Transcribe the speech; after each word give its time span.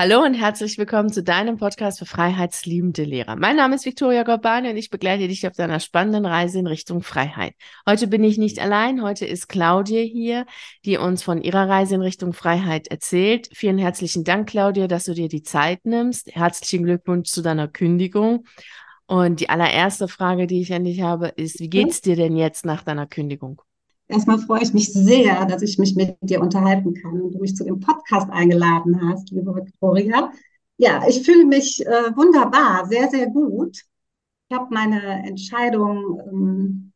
Hallo 0.00 0.22
und 0.22 0.34
herzlich 0.34 0.78
willkommen 0.78 1.12
zu 1.12 1.24
deinem 1.24 1.56
Podcast 1.56 1.98
für 1.98 2.06
freiheitsliebende 2.06 3.02
Lehrer. 3.02 3.34
Mein 3.34 3.56
Name 3.56 3.74
ist 3.74 3.84
Viktoria 3.84 4.22
Gorbani 4.22 4.70
und 4.70 4.76
ich 4.76 4.90
begleite 4.90 5.26
dich 5.26 5.44
auf 5.44 5.54
deiner 5.54 5.80
spannenden 5.80 6.24
Reise 6.24 6.60
in 6.60 6.68
Richtung 6.68 7.02
Freiheit. 7.02 7.54
Heute 7.84 8.06
bin 8.06 8.22
ich 8.22 8.38
nicht 8.38 8.60
allein, 8.60 9.02
heute 9.02 9.26
ist 9.26 9.48
Claudia 9.48 10.02
hier, 10.02 10.46
die 10.84 10.98
uns 10.98 11.24
von 11.24 11.42
ihrer 11.42 11.68
Reise 11.68 11.96
in 11.96 12.02
Richtung 12.02 12.32
Freiheit 12.32 12.86
erzählt. 12.86 13.48
Vielen 13.52 13.78
herzlichen 13.78 14.22
Dank, 14.22 14.48
Claudia, 14.48 14.86
dass 14.86 15.06
du 15.06 15.14
dir 15.14 15.26
die 15.26 15.42
Zeit 15.42 15.84
nimmst. 15.84 16.32
Herzlichen 16.32 16.84
Glückwunsch 16.84 17.30
zu 17.30 17.42
deiner 17.42 17.66
Kündigung. 17.66 18.46
Und 19.06 19.40
die 19.40 19.48
allererste 19.48 20.06
Frage, 20.06 20.46
die 20.46 20.60
ich 20.60 20.72
an 20.72 20.84
dich 20.84 21.00
habe, 21.00 21.26
ist, 21.26 21.58
wie 21.58 21.70
geht's 21.70 22.02
dir 22.02 22.14
denn 22.14 22.36
jetzt 22.36 22.64
nach 22.64 22.84
deiner 22.84 23.08
Kündigung? 23.08 23.62
Erstmal 24.08 24.38
freue 24.38 24.62
ich 24.62 24.72
mich 24.72 24.92
sehr, 24.92 25.44
dass 25.44 25.60
ich 25.60 25.78
mich 25.78 25.94
mit 25.94 26.16
dir 26.22 26.40
unterhalten 26.40 26.94
kann 26.94 27.20
und 27.20 27.32
du 27.32 27.38
mich 27.38 27.54
zu 27.54 27.64
dem 27.64 27.78
Podcast 27.78 28.30
eingeladen 28.30 29.00
hast, 29.02 29.30
liebe 29.30 29.54
Victoria. 29.54 30.32
Ja, 30.78 31.02
ich 31.06 31.22
fühle 31.22 31.44
mich 31.44 31.84
äh, 31.86 32.16
wunderbar, 32.16 32.86
sehr, 32.86 33.08
sehr 33.10 33.28
gut. 33.28 33.82
Ich 34.48 34.56
habe 34.56 34.68
meine 34.70 35.26
Entscheidung, 35.26 36.20
ähm, 36.26 36.92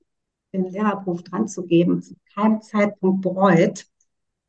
den 0.54 0.70
Lehrerberuf 0.70 1.22
dran 1.22 1.48
zu 1.48 1.64
geben, 1.64 2.00
zu 2.00 2.14
keinem 2.34 2.62
Zeitpunkt 2.62 3.22
bereut. 3.22 3.86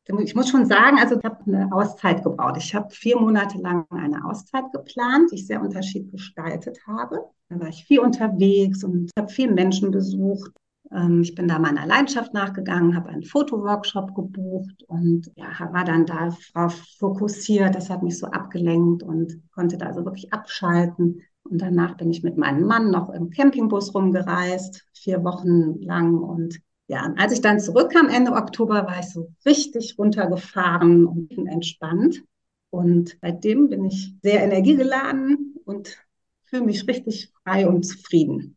Ich 0.06 0.34
muss 0.34 0.50
schon 0.50 0.66
sagen, 0.66 0.98
also 0.98 1.18
ich 1.18 1.24
habe 1.24 1.44
eine 1.46 1.72
Auszeit 1.72 2.22
gebraucht. 2.22 2.56
Ich 2.58 2.74
habe 2.74 2.90
vier 2.90 3.18
Monate 3.18 3.58
lang 3.58 3.86
eine 3.90 4.24
Auszeit 4.24 4.70
geplant, 4.72 5.30
die 5.30 5.36
ich 5.36 5.46
sehr 5.46 5.62
unterschiedlich 5.62 6.12
gestaltet 6.12 6.78
habe. 6.86 7.24
Da 7.48 7.58
war 7.58 7.68
ich 7.68 7.84
viel 7.84 8.00
unterwegs 8.00 8.84
und 8.84 9.10
habe 9.18 9.30
viele 9.30 9.52
Menschen 9.52 9.90
besucht. 9.90 10.52
Ähm, 10.94 11.22
ich 11.22 11.34
bin 11.34 11.48
da 11.48 11.58
meiner 11.58 11.86
Leidenschaft 11.86 12.32
nachgegangen, 12.34 12.96
habe 12.96 13.08
einen 13.08 13.24
Fotoworkshop 13.24 14.14
gebucht 14.14 14.84
und 14.86 15.30
ja, 15.36 15.46
war 15.72 15.84
dann 15.84 16.06
darauf 16.06 16.80
fokussiert. 16.98 17.74
Das 17.74 17.90
hat 17.90 18.02
mich 18.02 18.18
so 18.18 18.26
abgelenkt 18.26 19.02
und 19.02 19.42
konnte 19.52 19.76
da 19.76 19.86
also 19.86 20.04
wirklich 20.04 20.32
abschalten. 20.32 21.22
Und 21.42 21.60
danach 21.60 21.96
bin 21.96 22.10
ich 22.10 22.22
mit 22.22 22.38
meinem 22.38 22.66
Mann 22.66 22.90
noch 22.90 23.10
im 23.10 23.30
Campingbus 23.30 23.94
rumgereist, 23.94 24.86
vier 24.94 25.22
Wochen 25.24 25.80
lang. 25.80 26.18
Und 26.18 26.58
ja, 26.86 27.12
als 27.16 27.32
ich 27.32 27.40
dann 27.40 27.60
zurückkam 27.60 28.08
Ende 28.08 28.32
Oktober, 28.32 28.86
war 28.86 29.00
ich 29.00 29.10
so 29.10 29.28
richtig 29.44 29.96
runtergefahren 29.98 31.06
und 31.06 31.30
entspannt. 31.48 32.22
Und 32.70 33.18
seitdem 33.20 33.68
bin 33.68 33.84
ich 33.84 34.14
sehr 34.22 34.42
energiegeladen 34.42 35.56
und 35.64 35.98
fühle 36.44 36.64
mich 36.64 36.88
richtig 36.88 37.30
frei 37.42 37.68
und 37.68 37.84
zufrieden. 37.84 38.56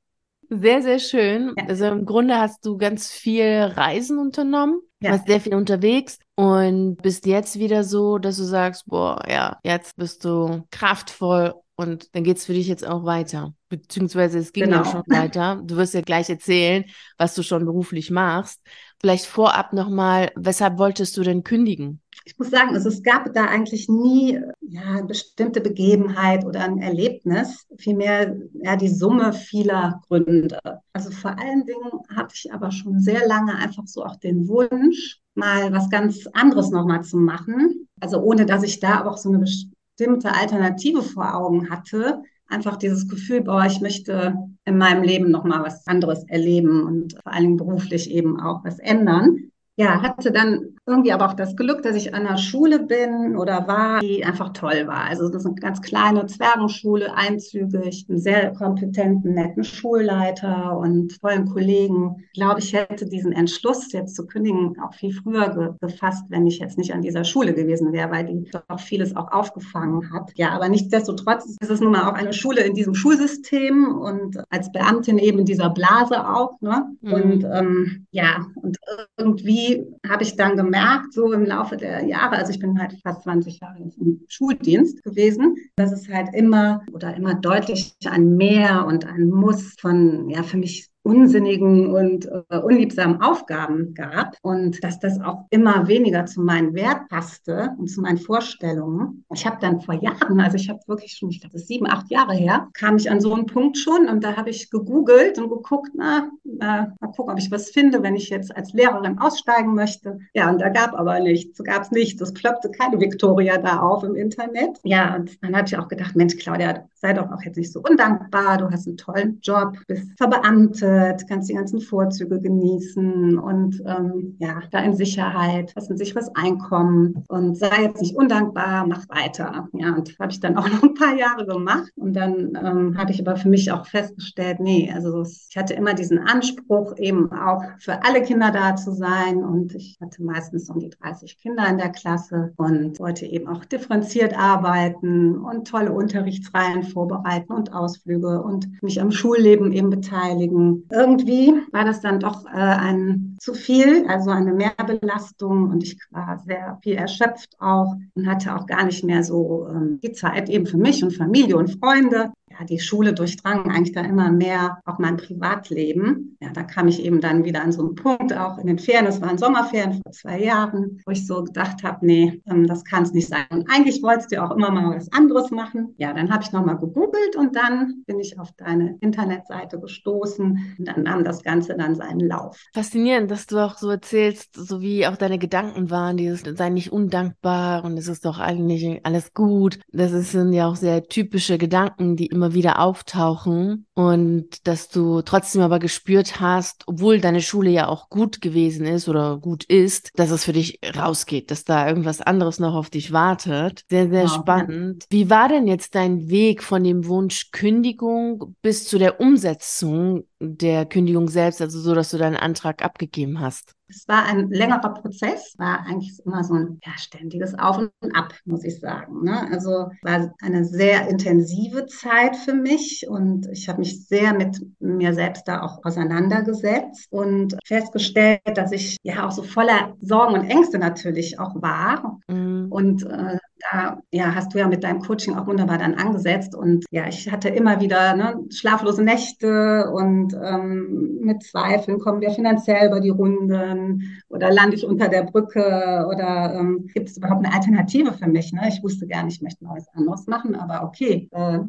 Sehr, 0.50 0.82
sehr 0.82 1.00
schön. 1.00 1.54
Ja. 1.58 1.66
Also 1.68 1.86
im 1.86 2.06
Grunde 2.06 2.38
hast 2.40 2.66
du 2.66 2.78
ganz 2.78 3.12
viel 3.12 3.46
Reisen 3.76 4.18
unternommen, 4.18 4.82
ja. 5.02 5.12
warst 5.12 5.28
sehr 5.28 5.42
viel 5.42 5.56
unterwegs 5.56 6.20
und 6.36 6.98
bist 6.98 7.26
jetzt 7.26 7.60
wieder 7.60 7.84
so, 7.84 8.18
dass 8.18 8.38
du 8.38 8.44
sagst, 8.44 8.86
boah, 8.86 9.22
ja, 9.30 9.58
jetzt 9.64 9.96
bist 9.98 10.24
du 10.24 10.64
kraftvoll 10.72 11.54
und 11.76 12.16
dann 12.16 12.24
geht's 12.24 12.46
für 12.46 12.54
dich 12.54 12.68
jetzt 12.68 12.88
auch 12.88 13.04
weiter. 13.04 13.54
Beziehungsweise 13.70 14.40
es 14.40 14.54
ging 14.54 14.66
genau. 14.66 14.78
ja 14.78 14.86
schon 14.86 15.04
weiter. 15.08 15.62
Du 15.64 15.76
wirst 15.76 15.94
ja 15.94 16.02
gleich 16.02 16.30
erzählen, 16.30 16.86
was 17.18 17.36
du 17.36 17.44
schon 17.44 17.66
beruflich 17.66 18.10
machst. 18.10 18.62
Vielleicht 19.00 19.26
vorab 19.26 19.74
nochmal, 19.74 20.32
weshalb 20.36 20.80
wolltest 20.80 21.18
du 21.18 21.24
denn 21.24 21.44
kündigen? 21.44 22.02
Ich 22.26 22.38
muss 22.38 22.50
sagen, 22.50 22.74
also 22.74 22.90
es 22.90 23.04
gab 23.04 23.34
da 23.34 23.46
eigentlich 23.46 23.90
nie 23.90 24.40
ja, 24.62 24.82
eine 24.82 25.06
bestimmte 25.06 25.62
Begebenheit 25.62 26.46
oder 26.46 26.62
ein 26.62 26.80
Erlebnis, 26.80 27.66
vielmehr 27.78 28.38
ja, 28.54 28.76
die 28.76 28.90
Summe 28.90 29.34
vieler 29.34 30.02
Gründe. 30.08 30.60
Also 30.94 31.12
vor 31.12 31.38
allen 31.40 31.66
Dingen 31.66 31.92
hatte 32.16 32.34
ich 32.36 32.54
aber 32.54 32.72
schon 32.72 33.00
sehr 33.00 33.28
lange 33.28 33.56
einfach 33.56 33.88
so 33.88 34.04
auch 34.04 34.16
den 34.18 34.48
Wunsch, 34.48 35.20
mal 35.36 35.72
was 35.72 35.90
ganz 35.90 36.28
anderes 36.34 36.70
nochmal 36.72 37.04
zu 37.04 37.18
machen. 37.18 37.88
Also 38.00 38.20
ohne 38.20 38.46
dass 38.46 38.64
ich 38.64 38.80
da 38.80 39.06
auch 39.06 39.18
so 39.18 39.30
eine 39.30 39.40
bestimmte 39.40 40.34
Alternative 40.34 41.04
vor 41.04 41.36
Augen 41.36 41.70
hatte. 41.70 42.22
Einfach 42.48 42.78
dieses 42.78 43.08
Gefühl, 43.08 43.42
boah, 43.42 43.66
ich 43.66 43.82
möchte 43.82 44.36
in 44.66 44.78
meinem 44.78 45.04
Leben 45.04 45.32
nochmal 45.32 45.64
was 45.64 45.86
anderes 45.88 46.24
erleben 46.28 46.84
und 46.84 47.14
vor 47.24 47.34
allen 47.34 47.44
Dingen 47.44 47.58
beruflich 47.58 48.10
eben 48.10 48.40
auch 48.40 48.64
was 48.64 48.80
ändern 48.80 49.52
ja, 49.78 50.02
hatte 50.02 50.32
dann 50.32 50.76
irgendwie 50.88 51.12
aber 51.12 51.28
auch 51.28 51.34
das 51.34 51.56
Glück, 51.58 51.84
dass 51.84 51.98
ich 51.98 52.14
an 52.14 52.26
einer 52.26 52.38
Schule 52.38 52.80
bin 52.80 53.38
oder 53.38 53.68
war, 53.68 54.00
die 54.00 54.24
einfach 54.24 54.54
toll 54.54 54.88
war. 54.88 55.04
Also 55.04 55.28
das 55.28 55.44
ist 55.44 55.46
eine 55.46 55.56
ganz 55.56 55.82
kleine 55.82 56.26
Zwergenschule, 56.26 57.14
einzügig, 57.14 58.06
einen 58.08 58.20
sehr 58.20 58.54
kompetenten, 58.54 59.34
netten 59.34 59.66
Schulleiter 59.66 60.78
und 60.78 61.20
tollen 61.20 61.50
Kollegen. 61.50 62.26
Ich 62.32 62.40
glaube, 62.40 62.60
ich 62.62 62.74
hätte 62.74 63.06
diesen 63.06 63.34
Entschluss 63.34 63.92
jetzt 63.92 64.16
zu 64.16 64.26
kündigen 64.26 64.78
auch 64.82 64.94
viel 64.94 65.12
früher 65.12 65.50
ge 65.50 65.68
gefasst, 65.82 66.24
wenn 66.30 66.48
ich 66.48 66.60
jetzt 66.60 66.78
nicht 66.78 66.94
an 66.94 67.02
dieser 67.02 67.26
Schule 67.26 67.54
gewesen 67.54 67.92
wäre, 67.92 68.10
weil 68.10 68.26
die 68.26 68.50
doch 68.50 68.80
vieles 68.80 69.16
auch 69.16 69.32
aufgefangen 69.32 70.12
hat. 70.14 70.32
Ja, 70.36 70.52
aber 70.52 70.70
nichtsdestotrotz 70.70 71.58
ist 71.60 71.70
es 71.70 71.82
nun 71.82 71.92
mal 71.92 72.10
auch 72.10 72.14
eine 72.14 72.32
Schule 72.32 72.62
in 72.62 72.74
diesem 72.74 72.96
Schulsystem 72.96 73.98
und 73.98 74.38
als 74.50 74.72
Beamtin 74.72 75.18
eben 75.18 75.40
in 75.40 75.46
dieser 75.46 75.70
Blase 75.70 76.30
auch. 76.30 76.62
Ne? 76.62 76.86
Mhm. 77.02 77.14
Und 77.14 77.44
ähm, 77.52 78.06
ja, 78.12 78.46
und 78.56 78.78
irgendwie 79.18 79.86
habe 80.08 80.24
ich 80.24 80.38
dann 80.38 80.56
gemerkt, 80.56 80.77
so 81.12 81.32
im 81.34 81.46
Laufe 81.46 81.78
der 81.78 82.06
Jahre, 82.06 82.38
also 82.38 82.52
ich 82.52 82.60
bin 82.60 82.80
halt 82.80 82.94
fast 83.04 83.24
20 83.24 83.60
Jahre 83.60 83.78
im 83.80 84.22
Schuldienst 84.28 85.04
gewesen, 85.04 85.56
dass 85.76 85.92
es 85.92 86.10
halt 86.10 86.30
immer 86.34 86.82
oder 86.92 87.16
immer 87.16 87.36
deutlich 87.36 87.96
ein 88.06 88.36
Mehr 88.36 88.86
und 88.86 89.06
ein 89.06 89.30
Muss 89.30 89.76
von, 89.80 90.30
ja, 90.30 90.44
für 90.44 90.58
mich 90.58 90.90
unsinnigen 91.08 91.94
und 91.94 92.30
äh, 92.50 92.58
unliebsamen 92.58 93.22
Aufgaben 93.22 93.94
gab 93.94 94.36
und 94.42 94.84
dass 94.84 95.00
das 95.00 95.22
auch 95.22 95.46
immer 95.50 95.88
weniger 95.88 96.26
zu 96.26 96.42
meinem 96.42 96.74
Wert 96.74 97.08
passte 97.08 97.70
und 97.78 97.88
zu 97.88 98.02
meinen 98.02 98.18
Vorstellungen. 98.18 99.24
Ich 99.34 99.46
habe 99.46 99.58
dann 99.62 99.80
vor 99.80 99.96
Jahren, 99.96 100.40
also 100.42 100.58
ich 100.58 100.70
habe 100.70 100.80
wirklich 100.88 101.14
schon, 101.14 101.30
ich 101.30 101.40
glaube, 101.40 101.54
das 101.54 101.62
ist 101.62 101.70
sieben, 101.70 101.88
acht 101.88 102.12
Jahre 102.12 102.34
her, 102.34 102.68
kam 102.74 102.98
ich 102.98 103.10
an 103.10 103.22
so 103.22 103.34
einen 103.34 103.46
Punkt 103.46 103.78
schon 103.78 104.10
und 104.10 104.22
da 104.22 104.36
habe 104.36 104.50
ich 104.50 104.70
gegoogelt 104.70 105.40
und 105.40 105.50
geguckt, 105.50 105.92
na, 105.96 106.30
na, 106.44 106.94
mal 107.00 107.12
gucken, 107.14 107.32
ob 107.32 107.40
ich 107.40 107.52
was 107.52 107.70
finde, 107.70 108.04
wenn 108.04 108.16
ich 108.16 108.30
jetzt 108.30 108.54
als 108.56 108.74
Lehrerin 108.74 109.18
aussteigen 109.18 109.76
möchte. 109.76 110.20
Ja, 110.34 110.50
und 110.50 110.60
da 110.60 110.68
gab 110.68 110.94
aber 110.94 111.22
nichts, 111.22 111.64
gab 111.64 111.84
es 111.84 111.92
nichts. 111.92 112.22
Es 112.22 112.34
ploppte 112.34 112.70
keine 112.70 113.00
Victoria 113.00 113.58
da 113.58 113.80
auf 113.80 114.04
im 114.04 114.16
Internet. 114.16 114.80
Ja, 114.84 115.16
und 115.16 115.42
dann 115.42 115.56
habe 115.56 115.68
ich 115.68 115.78
auch 115.78 115.88
gedacht, 115.88 116.18
Mensch, 116.18 116.36
Claudia, 116.36 116.86
sei 116.96 117.14
doch 117.14 117.32
auch 117.32 117.42
jetzt 117.44 117.58
nicht 117.58 117.72
so 117.72 117.82
undankbar, 117.82 118.58
du 118.58 118.70
hast 118.70 118.88
einen 118.88 118.98
tollen 118.98 119.40
Job, 119.42 119.78
bist 119.88 120.12
verbeamtet, 120.18 120.97
geerdet, 120.98 121.28
kannst 121.28 121.50
die 121.50 121.54
ganzen 121.54 121.80
Vorzüge 121.80 122.40
genießen 122.40 123.38
und 123.38 123.82
ähm, 123.86 124.36
ja, 124.40 124.62
da 124.72 124.80
in 124.80 124.96
Sicherheit, 124.96 125.74
hast 125.76 125.90
ein 125.90 125.98
sicheres 125.98 126.30
Einkommen 126.36 127.24
und 127.28 127.58
sei 127.58 127.84
jetzt 127.84 128.02
nicht 128.02 128.16
undankbar, 128.16 128.86
mach 128.88 129.08
weiter. 129.10 129.68
Ja, 129.74 129.96
und 129.96 130.18
habe 130.20 130.32
ich 130.32 130.40
dann 130.40 130.58
auch 130.58 130.70
noch 130.72 130.84
ein 130.84 130.94
paar 130.94 131.16
Jahre 131.16 131.46
gemacht 131.46 131.92
und 131.96 132.14
dann 132.14 132.58
ähm, 132.64 132.98
habe 132.98 133.12
ich 133.12 133.20
aber 133.20 133.38
für 133.38 133.50
mich 133.50 133.72
auch 133.72 133.86
festgestellt, 133.86 134.60
nee, 134.60 134.92
also 134.94 135.24
ich 135.24 135.56
hatte 135.56 135.74
immer 135.74 135.94
diesen 135.94 136.20
Anspruch, 136.20 136.96
eben 136.98 137.32
auch 137.32 137.64
für 137.80 138.04
alle 138.04 138.22
Kinder 138.22 138.52
da 138.52 138.76
zu 138.76 138.92
sein 138.92 139.44
und 139.44 139.76
ich 139.76 139.98
hatte 140.02 140.24
meistens 140.24 140.70
um 140.70 140.80
die 140.80 140.90
30 140.90 141.38
Kinder 141.40 141.68
in 141.68 141.78
der 141.78 141.90
Klasse 141.90 142.54
und 142.58 143.00
wollte 143.00 143.26
eben 143.26 143.48
auch 143.48 143.66
differenziert 143.66 144.38
arbeiten 144.38 145.38
und 145.38 145.68
tolle 145.68 145.92
Unterrichtsreihen 145.92 146.84
vorbereiten 146.84 147.54
und 147.54 147.74
Ausflüge 147.74 148.42
und 148.42 148.82
mich 148.82 149.02
am 149.02 149.12
Schulleben 149.12 149.72
eben 149.72 149.90
beteiligen 149.90 150.87
irgendwie 150.92 151.54
war 151.72 151.86
das 151.86 152.02
dann 152.02 152.20
doch 152.20 152.46
äh, 152.46 152.58
ein 152.58 153.38
zu 153.40 153.54
viel, 153.54 154.06
also 154.08 154.30
eine 154.32 154.54
Mehrbelastung 154.54 155.70
und 155.70 155.84
ich 155.84 156.00
war 156.12 156.40
sehr 156.46 156.80
viel 156.84 156.96
erschöpft 156.96 157.56
auch 157.60 157.96
und 158.16 158.28
hatte 158.28 158.56
auch 158.56 158.66
gar 158.66 158.86
nicht 158.86 159.04
mehr 159.04 159.24
so 159.24 159.68
ähm, 159.70 160.00
die 160.02 160.12
Zeit 160.12 160.50
eben 160.50 160.66
für 160.66 160.78
mich 160.78 161.04
und 161.04 161.16
Familie 161.16 161.58
und 161.58 161.80
Freunde 161.80 162.32
ja, 162.58 162.66
die 162.66 162.80
Schule 162.80 163.14
durchdrang 163.14 163.70
eigentlich 163.70 163.94
da 163.94 164.02
immer 164.02 164.32
mehr 164.32 164.80
auch 164.86 165.00
mein 165.00 165.18
Privatleben. 165.18 166.38
Ja, 166.42 166.50
da 166.52 166.64
kam 166.64 166.88
ich 166.88 167.04
eben 167.04 167.22
dann 167.22 167.44
wieder 167.44 167.64
an 167.64 167.72
so 167.72 167.86
einen 167.86 167.96
Punkt, 167.96 168.34
auch 168.36 168.58
in 168.58 168.68
den 168.68 168.80
Ferien, 168.80 169.06
das 169.06 169.22
waren 169.22 169.38
Sommerferien 169.38 169.94
vor 169.94 170.12
zwei 170.12 170.42
Jahren, 170.42 171.02
wo 171.06 171.12
ich 171.12 171.26
so 171.26 171.44
gedacht 171.44 171.84
habe, 171.84 172.06
nee, 172.06 172.42
ähm, 172.50 172.68
das 172.68 172.84
kann 172.84 173.04
es 173.04 173.14
nicht 173.14 173.28
sein. 173.28 173.46
Und 173.50 173.70
eigentlich 173.70 174.02
wolltest 174.04 174.32
du 174.32 174.44
auch 174.44 174.56
immer 174.56 174.72
mal 174.72 174.96
was 174.96 175.12
anderes 175.12 175.52
machen. 175.52 175.94
Ja, 175.98 176.14
dann 176.14 176.32
habe 176.32 176.44
ich 176.44 176.52
nochmal 176.52 176.78
gegoogelt 176.78 177.36
und 177.36 177.56
dann 177.56 178.04
bin 178.06 178.20
ich 178.20 178.40
auf 178.40 178.52
deine 178.58 178.98
Internetseite 179.02 179.80
gestoßen 179.80 180.76
und 180.78 180.88
dann 180.88 181.04
nahm 181.04 181.24
das 181.24 181.44
Ganze 181.44 181.76
dann 181.76 181.96
seinen 181.96 182.22
Lauf. 182.22 182.58
Faszinierend, 182.74 183.30
dass 183.32 183.46
du 183.48 183.58
auch 183.58 183.78
so 183.78 183.90
erzählst, 183.90 184.56
so 184.56 184.82
wie 184.82 185.06
auch 185.08 185.18
deine 185.18 185.38
Gedanken 185.38 185.90
waren, 185.90 186.18
dieses 186.18 186.44
sei 186.58 186.70
nicht 186.70 186.92
undankbar 186.92 187.84
und 187.84 187.98
es 187.98 188.08
ist 188.08 188.26
doch 188.26 188.40
eigentlich 188.40 189.06
alles 189.06 189.34
gut. 189.34 189.80
Das 189.92 190.12
sind 190.12 190.54
ja 190.54 190.68
auch 190.68 190.76
sehr 190.76 191.04
typische 191.04 191.58
Gedanken, 191.58 192.16
die 192.16 192.28
immer 192.28 192.47
immer 192.48 192.54
wieder 192.54 192.80
auftauchen 192.80 193.86
und 193.94 194.68
dass 194.68 194.90
du 194.90 195.22
trotzdem 195.22 195.62
aber 195.62 195.80
gespürt 195.80 196.40
hast, 196.40 196.84
obwohl 196.88 197.20
deine 197.20 197.42
Schule 197.42 197.70
ja 197.70 197.88
auch 197.88 198.10
gut 198.10 198.42
gewesen 198.42 198.86
ist 198.86 199.10
oder 199.10 199.38
gut 199.38 199.64
ist, 199.66 200.12
dass 200.16 200.32
es 200.32 200.46
für 200.46 200.54
dich 200.54 200.80
rausgeht, 200.96 201.52
dass 201.52 201.66
da 201.66 201.88
irgendwas 201.88 202.22
anderes 202.22 202.60
noch 202.60 202.74
auf 202.74 202.90
dich 202.90 203.12
wartet. 203.12 203.84
Sehr, 203.90 204.10
sehr 204.10 204.24
wow. 204.24 204.36
spannend. 204.36 205.06
Wie 205.10 205.30
war 205.30 205.50
denn 205.50 205.68
jetzt 205.68 205.96
dein 205.96 206.30
Weg 206.30 206.64
von 206.64 206.84
dem 206.84 207.08
Wunsch 207.08 207.52
Kündigung 207.52 208.56
bis 208.62 208.88
zu 208.88 208.98
der 208.98 209.20
Umsetzung 209.20 210.24
der 210.40 210.86
Kündigung 210.86 211.28
selbst, 211.28 211.62
also 211.62 211.80
so, 211.80 211.96
dass 211.96 212.12
du 212.12 212.18
deinen 212.18 212.36
Antrag 212.36 212.84
abgegeben 212.84 213.40
hast? 213.40 213.74
Es 213.90 214.06
war 214.08 214.26
ein 214.26 214.50
längerer 214.50 214.94
Prozess, 214.94 215.56
war 215.58 215.86
eigentlich 215.86 216.20
immer 216.26 216.44
so 216.44 216.56
ein 216.56 216.80
ja, 216.86 216.92
ständiges 216.98 217.58
Auf 217.58 217.78
und 217.78 218.16
Ab, 218.16 218.34
muss 218.44 218.66
ich 218.66 218.80
sagen. 218.82 219.24
Ne? 219.24 219.48
Also 219.50 219.90
war 220.02 220.34
eine 220.42 220.66
sehr 220.66 221.08
intensive 221.08 221.86
Zeit 221.86 222.36
für 222.36 222.54
mich 222.54 223.06
und 223.08 223.48
ich 223.48 223.70
habe 223.70 223.80
mich 223.80 224.06
sehr 224.06 224.34
mit 224.34 224.60
mir 224.80 225.14
selbst 225.14 225.48
da 225.48 225.62
auch 225.62 225.86
auseinandergesetzt 225.86 227.08
und 227.12 227.58
festgestellt, 227.66 228.42
dass 228.56 228.74
ich 228.74 228.98
ja 229.04 229.26
auch 229.26 229.32
so 229.32 229.44
voller 229.44 229.96
Sorgen 230.02 230.34
und 230.34 230.50
Ängste 230.50 230.80
natürlich 230.80 231.40
auch 231.40 231.62
war. 231.62 232.20
Mhm. 232.28 232.68
Und 232.70 233.06
äh, 233.06 233.38
da 233.60 234.00
ja, 234.12 234.36
hast 234.36 234.54
du 234.54 234.60
ja 234.60 234.68
mit 234.68 234.84
deinem 234.84 235.02
Coaching 235.02 235.36
auch 235.36 235.48
wunderbar 235.48 235.78
dann 235.78 235.96
angesetzt. 235.96 236.56
Und 236.56 236.86
ja, 236.92 237.08
ich 237.08 237.32
hatte 237.32 237.50
immer 237.50 237.82
wieder 237.82 238.16
ne, 238.16 238.46
schlaflose 238.50 239.04
Nächte 239.04 239.92
und 239.92 240.34
ähm, 240.34 241.20
mit 241.22 241.44
Zweifeln 241.44 242.00
kommen 242.00 242.22
wir 242.22 242.32
finanziell 242.32 242.88
über 242.88 243.00
die 243.00 243.10
Runden 243.10 244.22
oder 244.30 244.52
lande 244.52 244.76
ich 244.76 244.86
unter 244.86 245.08
der 245.08 245.24
Brücke 245.24 246.06
oder 246.10 246.56
ähm, 246.56 246.88
gibt 246.94 247.10
es 247.10 247.18
überhaupt 247.18 247.46
eine 247.46 247.54
Alternative 247.54 248.14
für 248.14 248.28
mich? 248.28 248.54
Ne? 248.54 248.62
Ich 248.68 248.84
wusste 248.84 249.08
gar 249.08 249.24
nicht, 249.24 249.38
ich 249.38 249.42
möchte 249.42 249.66
alles 249.68 249.88
anderes 249.94 250.28
machen, 250.28 250.56
aber 250.56 250.84
okay, 250.84 251.30
äh, 251.32 251.60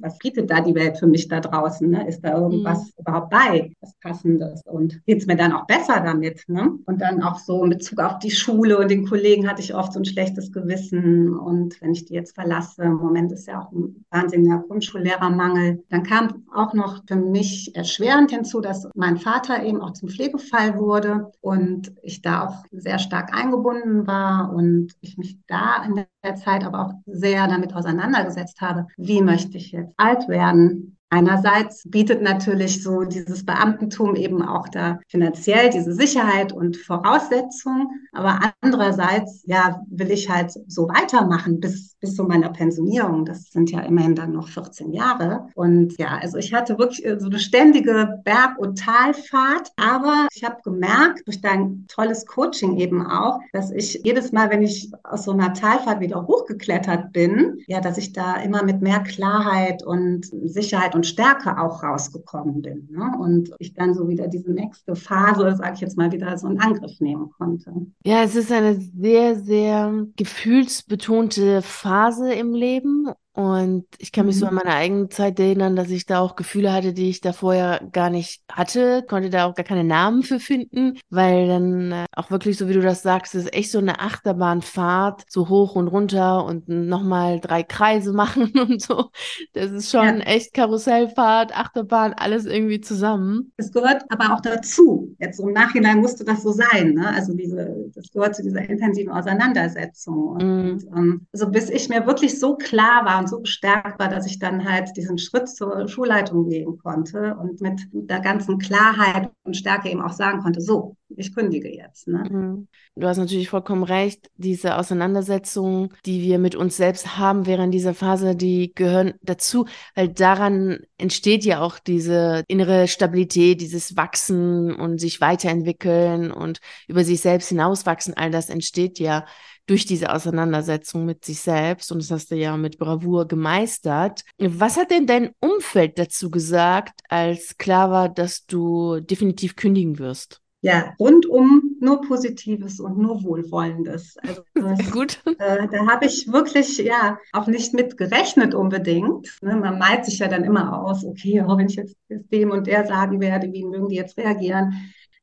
was 0.00 0.18
bietet 0.18 0.50
da 0.50 0.60
die 0.60 0.74
Welt 0.74 0.98
für 0.98 1.06
mich 1.06 1.28
da 1.28 1.40
draußen? 1.40 1.88
Ne? 1.88 2.08
Ist 2.08 2.22
da 2.22 2.38
irgendwas 2.38 2.84
mhm. 2.84 2.92
überhaupt 3.00 3.30
bei, 3.30 3.72
was 3.80 3.94
Passendes? 4.00 4.62
Und 4.64 5.04
geht 5.06 5.18
es 5.18 5.26
mir 5.26 5.36
dann 5.36 5.52
auch 5.52 5.66
besser 5.66 6.00
damit? 6.00 6.42
Ne? 6.48 6.78
Und 6.86 7.00
dann 7.00 7.22
auch 7.22 7.38
so 7.38 7.62
in 7.64 7.70
Bezug 7.70 8.00
auf 8.00 8.18
die 8.18 8.30
Schule 8.30 8.78
und 8.78 8.90
den 8.90 9.06
Kollegen 9.06 9.48
hatte 9.48 9.62
ich 9.62 9.74
oft 9.74 9.92
so 9.92 10.00
ein 10.00 10.04
schlechtes 10.04 10.52
Gewissen 10.52 11.36
und 11.36 11.80
wenn 11.80 11.92
ich 11.92 12.04
die 12.04 12.14
jetzt 12.14 12.34
verlasse, 12.34 12.82
im 12.82 12.96
Moment 12.96 13.32
ist 13.32 13.46
ja 13.46 13.60
auch 13.60 13.72
ein 13.72 14.04
wahnsinniger 14.10 14.64
Grundschullehrermangel, 14.66 15.84
dann 15.88 16.02
kam 16.02 16.44
auch 16.54 16.74
noch 16.74 17.02
für 17.06 17.16
mich 17.16 17.74
erschwerend 17.74 18.30
hinzu, 18.30 18.60
dass 18.60 18.88
mein 18.94 19.16
Vater 19.16 19.62
eben 19.62 19.80
auch 19.80 19.92
zum 19.92 20.08
Pflegefall 20.08 20.78
wurde 20.78 21.30
und 21.40 21.92
ich 22.02 22.22
da 22.22 22.46
auch 22.46 22.64
sehr 22.70 22.98
stark 22.98 23.36
eingebunden 23.36 24.06
war 24.06 24.52
und 24.52 24.92
ich 25.00 25.18
mich 25.18 25.38
da 25.46 25.84
in 25.84 26.04
der 26.26 26.36
Zeit 26.36 26.64
aber 26.64 26.86
auch 26.86 26.92
sehr 27.06 27.46
damit 27.46 27.74
auseinandergesetzt 27.74 28.60
habe, 28.60 28.86
wie 28.96 29.22
möchte 29.22 29.56
ich 29.56 29.72
jetzt 29.72 29.94
alt 29.96 30.28
werden? 30.28 30.95
Einerseits 31.08 31.88
bietet 31.88 32.20
natürlich 32.20 32.82
so 32.82 33.04
dieses 33.04 33.44
Beamtentum 33.44 34.16
eben 34.16 34.42
auch 34.42 34.68
da 34.68 34.98
finanziell 35.08 35.70
diese 35.70 35.92
Sicherheit 35.92 36.52
und 36.52 36.76
Voraussetzung, 36.76 37.90
aber 38.12 38.52
andererseits, 38.60 39.44
ja, 39.46 39.80
will 39.88 40.10
ich 40.10 40.28
halt 40.28 40.52
so 40.66 40.88
weitermachen 40.88 41.60
bis, 41.60 41.94
bis 42.00 42.14
zu 42.14 42.24
meiner 42.24 42.50
Pensionierung. 42.50 43.24
Das 43.24 43.50
sind 43.52 43.70
ja 43.70 43.80
immerhin 43.80 44.16
dann 44.16 44.32
noch 44.32 44.48
14 44.48 44.92
Jahre. 44.92 45.46
Und 45.54 45.96
ja, 45.98 46.18
also 46.20 46.38
ich 46.38 46.52
hatte 46.52 46.76
wirklich 46.78 47.04
äh, 47.04 47.20
so 47.20 47.26
eine 47.26 47.38
ständige 47.38 48.20
Berg- 48.24 48.58
und 48.58 48.78
Talfahrt, 48.78 49.70
aber 49.76 50.26
ich 50.34 50.42
habe 50.42 50.56
gemerkt, 50.64 51.22
durch 51.26 51.40
dein 51.40 51.84
tolles 51.88 52.26
Coaching 52.26 52.78
eben 52.78 53.06
auch, 53.06 53.38
dass 53.52 53.70
ich 53.70 54.00
jedes 54.04 54.32
Mal, 54.32 54.50
wenn 54.50 54.62
ich 54.62 54.90
aus 55.04 55.24
so 55.24 55.32
einer 55.32 55.54
Talfahrt 55.54 56.00
wieder 56.00 56.26
hochgeklettert 56.26 57.12
bin, 57.12 57.58
ja, 57.68 57.80
dass 57.80 57.96
ich 57.96 58.12
da 58.12 58.36
immer 58.36 58.64
mit 58.64 58.82
mehr 58.82 59.00
Klarheit 59.00 59.84
und 59.84 60.26
Sicherheit 60.26 60.95
und 60.96 61.06
Stärke 61.06 61.58
auch 61.58 61.82
rausgekommen 61.82 62.62
bin. 62.62 62.88
Ne? 62.90 63.12
Und 63.20 63.50
ich 63.58 63.74
dann 63.74 63.94
so 63.94 64.08
wieder 64.08 64.26
diese 64.26 64.50
nächste 64.50 64.96
Phase, 64.96 65.54
sage 65.56 65.74
ich 65.74 65.80
jetzt 65.80 65.96
mal, 65.96 66.10
wieder 66.10 66.36
so 66.36 66.48
in 66.48 66.58
Angriff 66.60 67.00
nehmen 67.00 67.30
konnte. 67.38 67.72
Ja, 68.04 68.22
es 68.22 68.34
ist 68.34 68.50
eine 68.50 68.80
sehr, 68.80 69.36
sehr 69.36 70.06
gefühlsbetonte 70.16 71.62
Phase 71.62 72.32
im 72.32 72.54
Leben 72.54 73.08
und 73.36 73.84
ich 73.98 74.12
kann 74.12 74.24
mich 74.24 74.38
so 74.38 74.46
an 74.46 74.54
mhm. 74.54 74.60
meine 74.64 74.76
eigene 74.76 75.08
Zeit 75.10 75.38
erinnern, 75.38 75.76
dass 75.76 75.90
ich 75.90 76.06
da 76.06 76.20
auch 76.20 76.36
Gefühle 76.36 76.72
hatte, 76.72 76.94
die 76.94 77.10
ich 77.10 77.20
da 77.20 77.34
vorher 77.34 77.82
gar 77.92 78.08
nicht 78.08 78.42
hatte, 78.50 79.04
konnte 79.06 79.28
da 79.28 79.44
auch 79.44 79.54
gar 79.54 79.66
keine 79.66 79.84
Namen 79.84 80.22
für 80.22 80.40
finden, 80.40 80.98
weil 81.10 81.46
dann 81.46 81.92
äh, 81.92 82.06
auch 82.16 82.30
wirklich, 82.30 82.56
so 82.56 82.66
wie 82.66 82.72
du 82.72 82.80
das 82.80 83.02
sagst, 83.02 83.34
ist 83.34 83.52
echt 83.52 83.70
so 83.70 83.78
eine 83.78 84.00
Achterbahnfahrt, 84.00 85.24
so 85.28 85.50
hoch 85.50 85.74
und 85.74 85.88
runter 85.88 86.46
und 86.46 86.66
nochmal 86.68 87.38
drei 87.38 87.62
Kreise 87.62 88.12
machen 88.14 88.52
und 88.58 88.80
so. 88.80 89.10
Das 89.52 89.70
ist 89.70 89.90
schon 89.90 90.20
ja. 90.20 90.24
echt 90.24 90.54
Karussellfahrt, 90.54 91.54
Achterbahn, 91.54 92.14
alles 92.14 92.46
irgendwie 92.46 92.80
zusammen. 92.80 93.52
Es 93.58 93.70
gehört 93.70 94.02
aber 94.08 94.32
auch 94.32 94.40
dazu. 94.40 95.14
Jetzt 95.18 95.40
im 95.40 95.52
Nachhinein 95.52 95.98
musste 95.98 96.24
das 96.24 96.42
so 96.42 96.52
sein, 96.52 96.94
ne? 96.94 97.12
Also 97.14 97.34
diese, 97.34 97.90
das 97.94 98.10
gehört 98.10 98.34
zu 98.34 98.42
dieser 98.42 98.66
intensiven 98.66 99.12
Auseinandersetzung. 99.12 100.28
Und, 100.28 100.76
mm. 100.76 100.96
ähm, 100.96 101.26
also 101.34 101.50
bis 101.50 101.68
ich 101.68 101.90
mir 101.90 102.06
wirklich 102.06 102.40
so 102.40 102.56
klar 102.56 103.04
war, 103.04 103.25
so 103.26 103.40
gestärkt 103.40 103.98
war, 103.98 104.08
dass 104.08 104.26
ich 104.26 104.38
dann 104.38 104.68
halt 104.68 104.96
diesen 104.96 105.18
Schritt 105.18 105.48
zur 105.48 105.88
Schulleitung 105.88 106.48
gehen 106.48 106.78
konnte 106.78 107.36
und 107.36 107.60
mit 107.60 107.80
der 107.92 108.20
ganzen 108.20 108.58
Klarheit 108.58 109.30
und 109.44 109.56
Stärke 109.56 109.90
eben 109.90 110.02
auch 110.02 110.12
sagen 110.12 110.40
konnte, 110.42 110.60
so, 110.60 110.96
ich 111.08 111.34
kündige 111.34 111.74
jetzt. 111.74 112.08
Ne? 112.08 112.24
Mhm. 112.28 112.68
Du 112.96 113.06
hast 113.06 113.18
natürlich 113.18 113.48
vollkommen 113.48 113.84
recht. 113.84 114.30
Diese 114.36 114.76
Auseinandersetzungen, 114.76 115.90
die 116.04 116.22
wir 116.22 116.38
mit 116.38 116.54
uns 116.54 116.76
selbst 116.76 117.18
haben 117.18 117.46
während 117.46 117.72
dieser 117.72 117.94
Phase, 117.94 118.34
die 118.34 118.72
gehören 118.74 119.14
dazu, 119.22 119.66
weil 119.94 120.08
daran 120.08 120.80
entsteht 120.98 121.44
ja 121.44 121.60
auch 121.60 121.78
diese 121.78 122.42
innere 122.48 122.88
Stabilität, 122.88 123.60
dieses 123.60 123.96
Wachsen 123.96 124.74
und 124.74 124.98
sich 125.00 125.20
weiterentwickeln 125.20 126.32
und 126.32 126.60
über 126.88 127.04
sich 127.04 127.20
selbst 127.20 127.48
hinauswachsen. 127.48 128.14
All 128.14 128.30
das 128.30 128.48
entsteht 128.48 128.98
ja 128.98 129.26
durch 129.66 129.84
diese 129.84 130.12
Auseinandersetzung 130.12 131.04
mit 131.04 131.24
sich 131.24 131.40
selbst 131.40 131.90
und 131.92 132.00
das 132.00 132.10
hast 132.10 132.30
du 132.30 132.36
ja 132.36 132.56
mit 132.56 132.78
Bravour 132.78 133.26
gemeistert. 133.26 134.22
Was 134.38 134.76
hat 134.76 134.90
denn 134.90 135.06
dein 135.06 135.30
Umfeld 135.40 135.98
dazu 135.98 136.30
gesagt, 136.30 137.00
als 137.08 137.58
klar 137.58 137.90
war, 137.90 138.08
dass 138.08 138.46
du 138.46 139.00
definitiv 139.00 139.56
kündigen 139.56 139.98
wirst? 139.98 140.40
Ja, 140.62 140.94
rundum 140.98 141.76
nur 141.80 142.00
Positives 142.00 142.80
und 142.80 142.98
nur 142.98 143.22
Wohlwollendes. 143.22 144.16
Also 144.26 144.42
das, 144.54 144.78
Gut. 144.90 145.20
Äh, 145.38 145.68
da 145.68 145.86
habe 145.86 146.06
ich 146.06 146.26
wirklich 146.32 146.78
ja 146.78 147.18
auch 147.32 147.46
nicht 147.46 147.74
mit 147.74 147.96
gerechnet 147.96 148.54
unbedingt. 148.54 149.38
Ne? 149.42 149.56
Man 149.56 149.78
malt 149.78 150.04
sich 150.06 150.18
ja 150.18 150.28
dann 150.28 150.44
immer 150.44 150.82
aus, 150.82 151.04
okay, 151.04 151.44
oh, 151.46 151.56
wenn 151.56 151.68
ich 151.68 151.76
jetzt 151.76 151.96
dem 152.08 152.50
und 152.50 152.66
der 152.66 152.86
sagen 152.86 153.20
werde, 153.20 153.52
wie 153.52 153.64
mögen 153.64 153.88
die 153.88 153.96
jetzt 153.96 154.16
reagieren? 154.16 154.74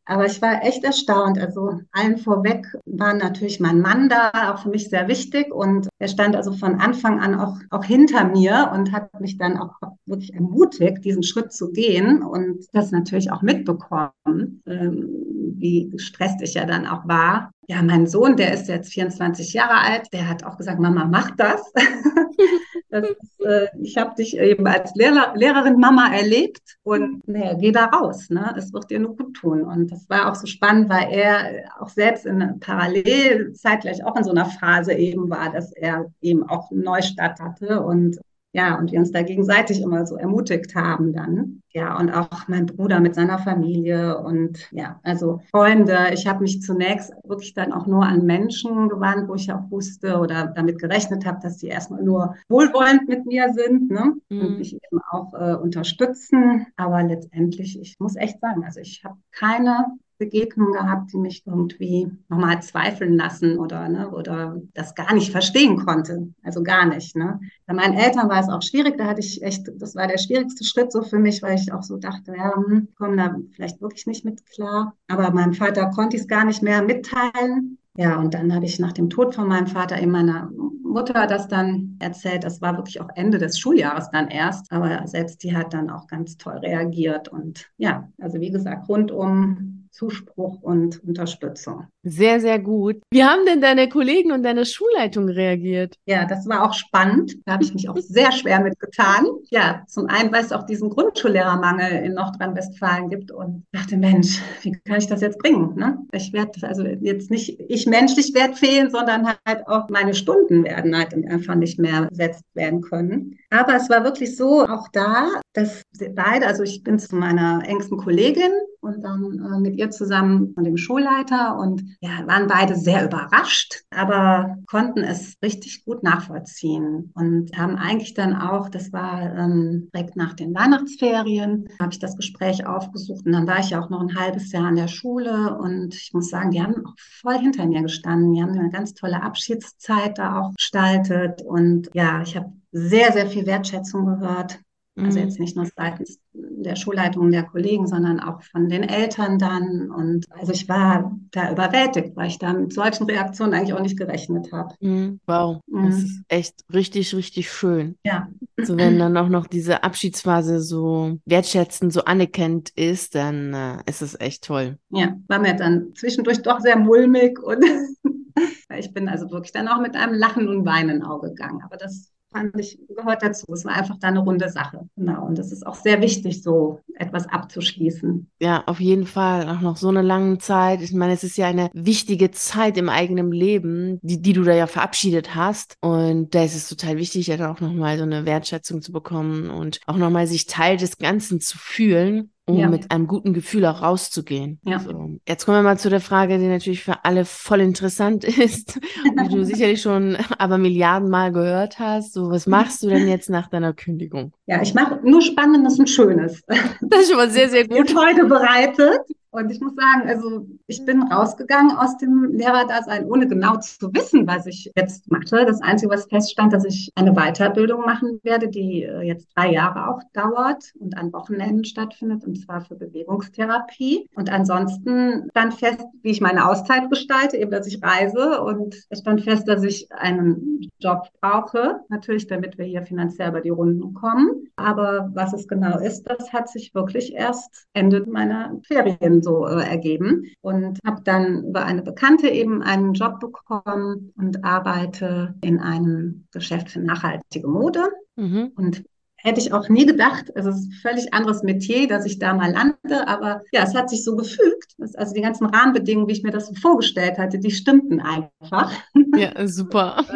Aber 0.05 0.25
ich 0.25 0.41
war 0.41 0.63
echt 0.63 0.83
erstaunt. 0.83 1.39
Also 1.39 1.79
allen 1.91 2.17
vorweg 2.17 2.65
war 2.85 3.13
natürlich 3.13 3.59
mein 3.59 3.79
Mann 3.79 4.09
da, 4.09 4.53
auch 4.53 4.63
für 4.63 4.69
mich 4.69 4.89
sehr 4.89 5.07
wichtig. 5.07 5.53
Und 5.53 5.88
er 6.00 6.07
stand 6.09 6.35
also 6.35 6.51
von 6.51 6.79
Anfang 6.79 7.19
an 7.19 7.35
auch, 7.35 7.55
auch 7.69 7.85
hinter 7.85 8.25
mir 8.25 8.71
und 8.73 8.91
hat 8.91 9.19
mich 9.19 9.38
dann 9.38 9.57
auch 9.57 9.75
wirklich 10.05 10.33
ermutigt, 10.33 11.05
diesen 11.05 11.23
Schritt 11.23 11.53
zu 11.53 11.71
gehen 11.71 12.21
und 12.21 12.65
das 12.73 12.91
natürlich 12.91 13.31
auch 13.31 13.41
mitbekommen, 13.41 14.61
ähm, 14.65 15.09
wie 15.55 15.89
gestresst 15.89 16.41
ich 16.41 16.55
ja 16.55 16.65
dann 16.65 16.85
auch 16.85 17.07
war. 17.07 17.51
Ja, 17.67 17.81
mein 17.81 18.07
Sohn, 18.07 18.35
der 18.35 18.53
ist 18.53 18.67
jetzt 18.67 18.91
24 18.91 19.53
Jahre 19.53 19.77
alt, 19.77 20.07
der 20.11 20.27
hat 20.27 20.44
auch 20.44 20.57
gesagt, 20.57 20.79
Mama, 20.81 21.05
mach 21.05 21.31
das. 21.31 21.61
das 23.01 23.40
äh, 23.45 23.68
ich 23.81 23.98
habe 23.98 24.16
dich 24.16 24.38
eben 24.38 24.67
als 24.67 24.94
Lehrer, 24.96 25.34
Lehrerin 25.36 25.79
Mama 25.79 26.13
erlebt 26.13 26.77
und 26.84 27.27
naja, 27.27 27.53
geh 27.53 27.72
da 27.72 27.86
raus, 27.86 28.29
ne? 28.29 28.53
Es 28.58 28.74
wird 28.74 28.89
dir 28.89 29.00
nur 29.00 29.15
gut 29.15 29.36
tun. 29.36 29.63
Und 29.63 29.91
das 29.91 30.10
war 30.10 30.32
auch 30.32 30.36
so 30.36 30.48
spannend, 30.48 30.89
weil 30.89 31.12
er 31.12 31.72
auch 31.79 31.89
selbst 31.89 32.25
in 32.25 32.60
parallel 32.60 33.53
zeitgleich 33.53 34.03
auch 34.06 34.15
in 34.15 34.24
so 34.24 34.32
einer 34.32 34.46
Phase 34.46 34.94
eben 34.94 35.29
war, 35.29 35.51
dass 35.51 35.72
er 35.72 36.12
eben 36.22 36.48
auch 36.48 36.72
einen 36.72 36.84
Neustart 36.84 37.39
hatte 37.39 37.82
und 37.82 38.20
ja, 38.55 38.77
und 38.77 38.91
wir 38.91 39.00
uns 39.00 39.12
da 39.12 39.24
gegenseitig 39.24 39.81
immer 39.81 40.05
so 40.05 40.15
ermutigt 40.15 40.75
haben 40.75 41.12
dann. 41.12 41.63
Ja, 41.72 41.98
und 41.98 42.12
auch 42.12 42.48
mein 42.48 42.67
Bruder 42.67 43.00
mit 43.00 43.15
seiner 43.15 43.39
Familie 43.39 44.19
und 44.19 44.69
ja, 44.72 45.00
also 45.01 45.41
Freunde. 45.50 46.12
Ich 46.13 46.27
habe 46.27 46.41
mich 46.41 46.62
zunächst 46.62 47.12
wirklich 47.24 47.55
dann 47.55 47.74
auch 47.74 47.88
nur 47.88 48.05
an 48.05 48.25
Menschen 48.27 48.89
gewandt, 48.89 49.27
wo 49.27 49.33
ich 49.33 49.51
auch 49.51 49.72
wusste 49.72 50.19
oder 50.19 50.53
damit 50.55 50.79
gerechnet 50.79 51.25
habe, 51.25 51.39
dass 51.41 51.57
die 51.57 51.67
erstmal 51.67 52.03
nur 52.03 52.36
wohlwollend 52.48 53.10
mit 53.10 53.25
mir 53.25 53.51
sind 53.53 53.89
ne? 53.89 54.13
Mhm. 54.29 54.39
und 54.39 54.57
mich 54.60 54.75
eben 54.75 55.01
auch 55.10 55.33
äh, 55.33 55.55
unterstützen. 55.55 56.67
Aber 56.75 57.01
letztendlich, 57.01 57.81
ich 57.81 58.00
muss 58.00 58.15
echt 58.15 58.39
sagen, 58.39 58.63
also 58.63 58.79
ich 58.79 59.03
habe 59.03 59.17
keine 59.31 59.98
Begegnungen 60.24 60.74
gehabt, 60.74 61.12
die 61.12 61.18
mich 61.18 61.44
irgendwie 61.46 62.10
nochmal 62.30 62.62
zweifeln 62.62 63.18
lassen 63.18 63.58
oder, 63.58 63.89
ne, 63.89 64.10
oder 64.10 64.62
das 64.74 64.96
gar 64.96 65.13
nicht 65.13 65.32
verstehen 65.32 65.77
konnte. 65.77 66.30
Also 66.44 66.63
gar 66.63 66.86
nicht. 66.86 67.15
Ne. 67.15 67.39
Bei 67.65 67.74
meinen 67.74 67.98
Eltern 67.98 68.30
war 68.30 68.39
es 68.39 68.50
auch 68.50 68.62
schwierig. 68.62 68.98
Da 68.98 69.06
hatte 69.06 69.20
ich 69.20 69.42
echt, 69.42 69.70
das 69.77 69.96
war 69.96 70.08
der 70.08 70.18
schwierigste 70.18 70.63
Schritt 70.63 70.92
so 70.92 71.01
für 71.01 71.20
mich, 71.20 71.42
weil 71.42 71.56
ich 71.56 71.74
auch 71.74 71.84
so 71.84 71.98
dachte, 71.98 72.34
ja, 72.38 72.53
hm, 72.56 72.88
komme 72.98 73.18
da 73.18 73.36
vielleicht 73.56 73.82
wirklich 73.82 74.08
nicht 74.08 74.24
mit 74.24 74.46
klar. 74.46 74.96
Aber 75.08 75.32
meinem 75.32 75.53
Vater 75.53 75.89
konnte 75.89 76.15
ich 76.15 76.24
es 76.24 76.27
gar 76.27 76.46
nicht 76.46 76.63
mehr 76.63 76.82
mitteilen. 76.82 77.77
Ja, 77.96 78.18
und 78.20 78.34
dann 78.34 78.53
habe 78.53 78.65
ich 78.65 78.80
nach 78.80 78.94
dem 78.94 79.10
Tod 79.10 79.36
von 79.36 79.48
meinem 79.48 79.68
Vater 79.68 80.01
eben 80.01 80.12
meiner 80.12 80.50
Mutter 80.84 81.27
das 81.27 81.48
dann 81.48 81.98
erzählt. 82.00 82.44
Das 82.44 82.62
war 82.62 82.77
wirklich 82.77 83.01
auch 83.01 83.10
Ende 83.15 83.38
des 83.38 83.60
Schuljahres 83.60 84.10
dann 84.12 84.30
erst. 84.30 84.72
Aber 84.72 85.06
selbst 85.08 85.44
die 85.44 85.56
hat 85.56 85.74
dann 85.74 85.89
auch 85.89 86.08
ganz 86.08 86.38
toll 86.38 86.58
reagiert. 86.58 87.27
Und 87.27 87.70
ja, 87.77 88.08
also 88.20 88.39
wie 88.39 88.51
gesagt, 88.51 88.88
rundum 88.89 89.73
Zuspruch 89.93 90.62
und 90.62 91.03
Unterstützung. 91.03 91.88
Sehr, 92.01 92.39
sehr 92.41 92.59
gut. 92.59 92.97
Wie 93.12 93.23
haben 93.23 93.45
denn 93.45 93.62
deine 93.62 93.88
Kollegen 93.88 94.31
und 94.31 94.43
deine 94.43 94.65
Schulleitung 94.65 95.29
reagiert? 95.29 95.95
Ja, 96.05 96.25
das 96.25 96.47
war 96.50 96.63
auch 96.63 96.73
spannend. 96.73 97.38
Da 97.45 97.53
habe 97.53 97.63
ich 97.63 97.73
mich 97.73 97.88
auch 97.88 97.97
sehr 97.97 98.31
schwer 98.31 98.59
mitgetan. 98.59 99.25
Ja, 99.51 99.83
zum 99.88 100.07
einen, 100.07 100.33
weil 100.33 100.43
es 100.43 100.51
auch 100.51 100.65
diesen 100.65 100.89
Grundschullehrermangel 100.89 102.03
in 102.03 102.15
Nordrhein-Westfalen 102.15 103.09
gibt 103.09 103.31
und 103.31 103.65
dachte, 103.71 103.95
Mensch, 103.95 104.41
wie 104.63 104.71
kann 104.83 104.97
ich 104.97 105.07
das 105.07 105.21
jetzt 105.21 105.38
bringen? 105.38 105.75
Ne? 105.75 105.97
Ich 106.12 106.33
werde 106.33 106.67
also 106.67 106.83
jetzt 106.83 107.29
nicht 107.29 107.59
ich 107.69 107.85
menschlich 107.85 108.33
werde 108.33 108.55
fehlen, 108.55 108.89
sondern 108.89 109.27
halt 109.27 109.67
auch 109.67 109.89
meine 109.89 110.15
Stunden 110.15 110.63
werden 110.63 110.97
halt 110.97 111.13
einfach 111.13 111.55
nicht 111.55 111.79
mehr 111.79 112.07
besetzt 112.07 112.43
werden 112.53 112.81
können. 112.81 113.38
Aber 113.50 113.75
es 113.75 113.89
war 113.89 114.03
wirklich 114.03 114.35
so, 114.35 114.65
auch 114.65 114.88
da, 114.91 115.27
dass 115.53 115.83
beide, 116.15 116.47
also 116.47 116.63
ich 116.63 116.83
bin 116.83 116.97
zu 116.97 117.15
meiner 117.15 117.62
engsten 117.65 117.97
Kollegin 117.97 118.51
und 118.81 119.03
dann 119.03 119.39
äh, 119.39 119.59
mit 119.59 119.75
ihr 119.75 119.83
zusammen 119.90 120.54
von 120.54 120.63
dem 120.63 120.78
Schulleiter 120.78 121.58
und 121.58 121.84
ja, 122.02 122.25
waren 122.28 122.48
beide 122.48 122.75
sehr 122.75 123.06
überrascht, 123.06 123.84
aber 123.90 124.58
konnten 124.68 125.04
es 125.04 125.36
richtig 125.44 125.86
gut 125.86 126.04
nachvollziehen 126.04 127.12
und 127.16 127.58
haben 127.58 127.75
eigentlich 127.75 128.13
dann 128.13 128.36
auch, 128.36 128.70
das 128.70 128.94
war 128.94 129.36
ähm, 129.36 129.90
direkt 129.94 130.16
nach 130.16 130.34
den 130.34 130.54
Weihnachtsferien, 130.54 131.68
habe 131.80 131.92
ich 131.92 132.00
das 132.00 132.16
Gespräch 132.16 132.66
aufgesucht 132.66 133.25
und 133.25 133.32
dann 133.32 133.48
war 133.48 133.60
ich 133.60 133.72
ja 133.72 133.82
auch 133.82 133.90
noch 133.90 134.02
ein 134.02 134.16
halbes 134.16 134.52
Jahr 134.52 134.66
an 134.66 134.75
der 134.75 134.88
Schule 134.88 135.58
und 135.58 135.94
ich 135.94 136.12
muss 136.13 136.30
sagen, 136.30 136.52
die 136.52 136.62
haben 136.62 136.86
auch 136.86 136.94
voll 137.22 137.40
hinter 137.40 137.66
mir 137.66 137.82
gestanden. 137.82 138.34
Die 138.34 138.42
haben 138.42 138.58
eine 138.58 138.70
ganz 138.70 138.94
tolle 138.94 139.22
Abschiedszeit 139.22 140.18
da 140.18 140.40
auch 140.40 140.54
gestaltet 140.56 141.42
und 141.42 141.90
ja, 141.94 142.22
ich 142.22 142.36
habe 142.36 142.52
sehr, 142.72 143.12
sehr 143.12 143.28
viel 143.28 143.46
Wertschätzung 143.46 144.06
gehört. 144.06 144.60
Also 144.95 145.19
mhm. 145.19 145.25
jetzt 145.25 145.39
nicht 145.39 145.55
nur 145.55 145.65
seitens 145.75 146.19
der 146.33 146.75
Schulleitung 146.75 147.31
der 147.31 147.43
Kollegen, 147.43 147.88
sondern 147.88 148.19
auch 148.19 148.43
von 148.43 148.69
den 148.69 148.83
Eltern 148.83 149.39
dann. 149.39 149.89
Und 149.89 150.25
also 150.29 150.51
ich 150.51 150.69
war 150.69 151.17
da 151.31 151.51
überwältigt, 151.51 152.15
weil 152.15 152.27
ich 152.27 152.38
da 152.38 152.53
mit 152.53 152.73
solchen 152.73 153.05
Reaktionen 153.05 153.53
eigentlich 153.53 153.73
auch 153.73 153.81
nicht 153.81 153.97
gerechnet 153.97 154.51
habe. 154.51 154.75
Mhm. 154.81 155.19
Wow, 155.25 155.62
mhm. 155.65 155.85
das 155.85 155.95
ist 155.95 156.21
echt 156.27 156.65
richtig, 156.71 157.15
richtig 157.15 157.51
schön. 157.51 157.95
Ja. 158.03 158.27
So 158.62 158.77
wenn 158.77 159.00
dann 159.00 159.17
auch 159.17 159.29
noch 159.29 159.47
diese 159.47 159.83
Abschiedsphase 159.83 160.59
so 160.59 161.17
wertschätzend, 161.25 161.91
so 161.91 162.05
anerkennt 162.05 162.69
ist, 162.75 163.15
dann 163.15 163.53
äh, 163.53 163.77
ist 163.88 164.03
es 164.03 164.19
echt 164.19 164.43
toll. 164.43 164.77
Ja, 164.91 165.17
war 165.27 165.39
mir 165.39 165.55
dann 165.55 165.93
zwischendurch 165.95 166.43
doch 166.43 166.59
sehr 166.59 166.77
mulmig 166.77 167.39
und 167.41 167.65
ich 168.77 168.93
bin 168.93 169.09
also 169.09 169.31
wirklich 169.31 169.51
dann 169.51 169.67
auch 169.67 169.81
mit 169.81 169.95
einem 169.95 170.13
Lachen 170.13 170.47
und 170.47 170.65
Weinen 170.65 171.01
Auge 171.01 171.29
gegangen. 171.29 171.62
Aber 171.63 171.77
das 171.77 172.12
fand 172.34 172.60
ich, 172.60 172.78
gehört 172.88 173.24
dazu. 173.24 173.46
Es 173.54 173.63
war 173.66 173.74
einfach 173.74 173.98
da 174.00 174.10
eine 174.10 174.20
runde 174.20 174.50
Sache. 174.50 174.88
Genau. 174.96 175.25
Und 175.25 175.40
es 175.40 175.52
ist 175.52 175.66
auch 175.66 175.75
sehr 175.75 176.02
wichtig, 176.02 176.44
so 176.44 176.80
etwas 176.96 177.28
abzuschließen. 177.28 178.30
Ja, 178.42 178.63
auf 178.66 178.80
jeden 178.80 179.06
Fall. 179.06 179.50
Auch 179.50 179.62
noch 179.62 179.78
so 179.78 179.90
eine 179.90 180.02
lange 180.02 180.38
Zeit. 180.40 180.82
Ich 180.82 180.94
meine, 180.94 181.13
es 181.13 181.24
ist 181.24 181.38
ja 181.38 181.48
eine 181.48 181.70
wichtige 181.74 182.32
Zeit 182.32 182.78
im 182.78 182.90
eigenen 182.90 183.32
Leben, 183.32 184.00
die, 184.02 184.22
die 184.22 184.34
du 184.34 184.44
da 184.44 184.54
ja 184.54 184.68
verabschiedet 184.68 185.36
hast. 185.36 185.78
Und 185.82 186.36
da 186.36 186.44
ist 186.44 186.56
es 186.56 186.68
total 186.68 186.98
wichtig, 186.98 187.28
ja 187.28 187.52
auch 187.52 187.62
nochmal 187.62 187.98
so 187.98 188.04
eine 188.04 188.25
Wertschätzung 188.25 188.82
zu 188.82 188.92
bekommen 188.92 189.50
und 189.50 189.80
auch 189.86 189.98
nochmal 189.98 190.28
sich 190.28 190.48
Teil 190.48 190.78
des 190.78 190.98
Ganzen 190.98 191.40
zu 191.40 191.58
fühlen 191.58 192.33
um 192.45 192.57
ja. 192.57 192.69
mit 192.69 192.91
einem 192.91 193.07
guten 193.07 193.33
Gefühl 193.33 193.65
auch 193.65 193.81
rauszugehen. 193.81 194.59
Ja. 194.63 194.79
So. 194.79 195.17
Jetzt 195.27 195.45
kommen 195.45 195.57
wir 195.57 195.63
mal 195.63 195.77
zu 195.77 195.89
der 195.89 196.01
Frage, 196.01 196.38
die 196.39 196.47
natürlich 196.47 196.83
für 196.83 197.05
alle 197.05 197.25
voll 197.25 197.62
interessant 197.62 198.23
ist, 198.23 198.79
die 199.05 199.29
du 199.29 199.45
sicherlich 199.45 199.81
schon 199.81 200.17
aber 200.38 200.57
Milliardenmal 200.57 201.31
gehört 201.31 201.79
hast. 201.79 202.13
So, 202.13 202.29
was 202.29 202.47
machst 202.47 202.83
du 202.83 202.89
denn 202.89 203.07
jetzt 203.07 203.29
nach 203.29 203.47
deiner 203.47 203.73
Kündigung? 203.73 204.33
Ja, 204.45 204.62
ich 204.62 204.73
mache 204.73 205.00
nur 205.03 205.21
Spannendes 205.21 205.79
und 205.79 205.89
Schönes. 205.89 206.41
Das 206.81 207.01
ist 207.01 207.09
schon 207.09 207.17
mal 207.17 207.29
sehr, 207.29 207.50
sehr 207.50 207.67
gut. 207.67 207.95
Heute 207.95 208.25
bereitet. 208.25 209.00
Und 209.34 209.50
ich 209.50 209.60
muss 209.60 209.74
sagen, 209.74 210.08
also 210.08 210.46
ich 210.68 210.86
bin 210.86 211.02
rausgegangen 211.02 211.75
aus 211.75 211.98
dem 211.98 212.34
Lehrerdasein, 212.34 213.06
ohne 213.06 213.28
genau 213.28 213.58
zu 213.58 213.92
wissen, 213.92 214.28
was 214.28 214.46
ich 214.46 214.72
jetzt 214.75 215.10
mache. 215.10 215.44
Das 215.46 215.60
Einzige, 215.62 215.92
was 215.92 216.06
feststand, 216.06 216.54
dass 216.54 216.66
ich 216.66 216.92
eine 216.94 217.13
Weiterbildung 217.13 217.82
machen 217.82 218.20
werde, 218.22 218.48
die 218.48 218.84
äh, 218.84 219.02
jetzt 219.02 219.28
drei 219.36 219.52
Jahre 219.52 219.90
auch 219.90 220.02
dauert 220.13 220.72
und 220.80 220.96
an 220.96 221.12
Wochenenden 221.13 221.66
stattfindet, 221.66 222.24
und 222.25 222.36
zwar 222.36 222.62
für 222.62 222.75
Bewegungstherapie. 222.75 224.08
Und 224.13 224.32
ansonsten 224.32 225.28
stand 225.32 225.56
fest, 225.56 225.84
wie 226.04 226.12
ich 226.12 226.22
meine 226.22 226.48
Auszeit 226.48 226.92
gestalte, 226.92 227.38
eben, 227.38 227.50
dass 227.50 227.66
ich 227.66 227.82
reise. 227.82 228.40
Und 228.40 228.75
es 228.90 229.00
stand 229.00 229.22
fest, 229.22 229.48
dass 229.48 229.63
ich 229.63 229.92
einen 229.94 230.70
Job 230.78 231.08
brauche, 231.22 231.80
natürlich, 231.90 232.28
damit 232.28 232.60
wir 232.60 232.66
hier 232.66 232.84
finanziell 232.84 233.30
über 233.30 233.42
die 233.42 233.50
Runden 233.50 233.96
kommen. 233.96 234.48
Aber 234.58 235.10
was 235.16 235.34
es 235.34 235.48
genau 235.48 235.80
ist, 235.80 236.04
das 236.04 236.32
hat 236.32 236.50
sich 236.50 236.75
wirklich 236.75 237.16
erst 237.16 237.66
Ende 237.74 238.06
meiner 238.08 238.60
Ferien 238.68 239.23
so 239.24 239.48
äh, 239.48 239.63
ergeben 239.63 240.25
und 240.42 240.80
habe 240.86 241.01
dann 241.03 241.46
über 241.46 241.65
eine 241.65 241.82
Bekannte 241.82 242.30
eben 242.30 242.62
einen 242.62 242.94
Job 242.94 243.20
bekommen 243.20 244.13
und 244.18 244.44
arbeite 244.44 245.36
in 245.42 245.60
einem 245.60 246.25
Geschäft 246.32 246.70
für 246.70 246.80
nachhaltige 246.80 247.48
Mode. 247.48 247.89
Mhm. 248.15 248.51
Und 248.56 248.84
hätte 249.24 249.39
ich 249.39 249.53
auch 249.53 249.70
nie 249.70 249.86
gedacht. 249.86 250.36
Also 250.36 250.50
es 250.50 250.58
ist 250.58 250.68
ein 250.68 250.80
völlig 250.82 251.13
anderes 251.13 251.44
Metier, 251.44 251.88
dass 251.88 252.06
ich 252.06 252.20
da 252.20 252.34
mal 252.34 252.51
lande. 252.51 253.08
Aber 253.08 253.42
ja, 253.51 253.63
es 253.63 253.74
hat 253.74 253.89
sich 253.89 254.03
so 254.03 254.15
gefügt. 254.15 254.75
Also 254.96 255.13
die 255.13 255.22
ganzen 255.22 255.46
Rahmenbedingungen, 255.48 256.08
wie 256.08 256.13
ich 256.13 256.24
mir 256.24 256.32
das 256.32 256.48
so 256.48 256.56
vorgestellt 256.56 257.18
hatte, 257.18 257.39
die 257.39 257.51
stimmten 257.51 258.01
einfach. 258.01 258.72
Ja, 259.15 259.48
super. 259.48 260.06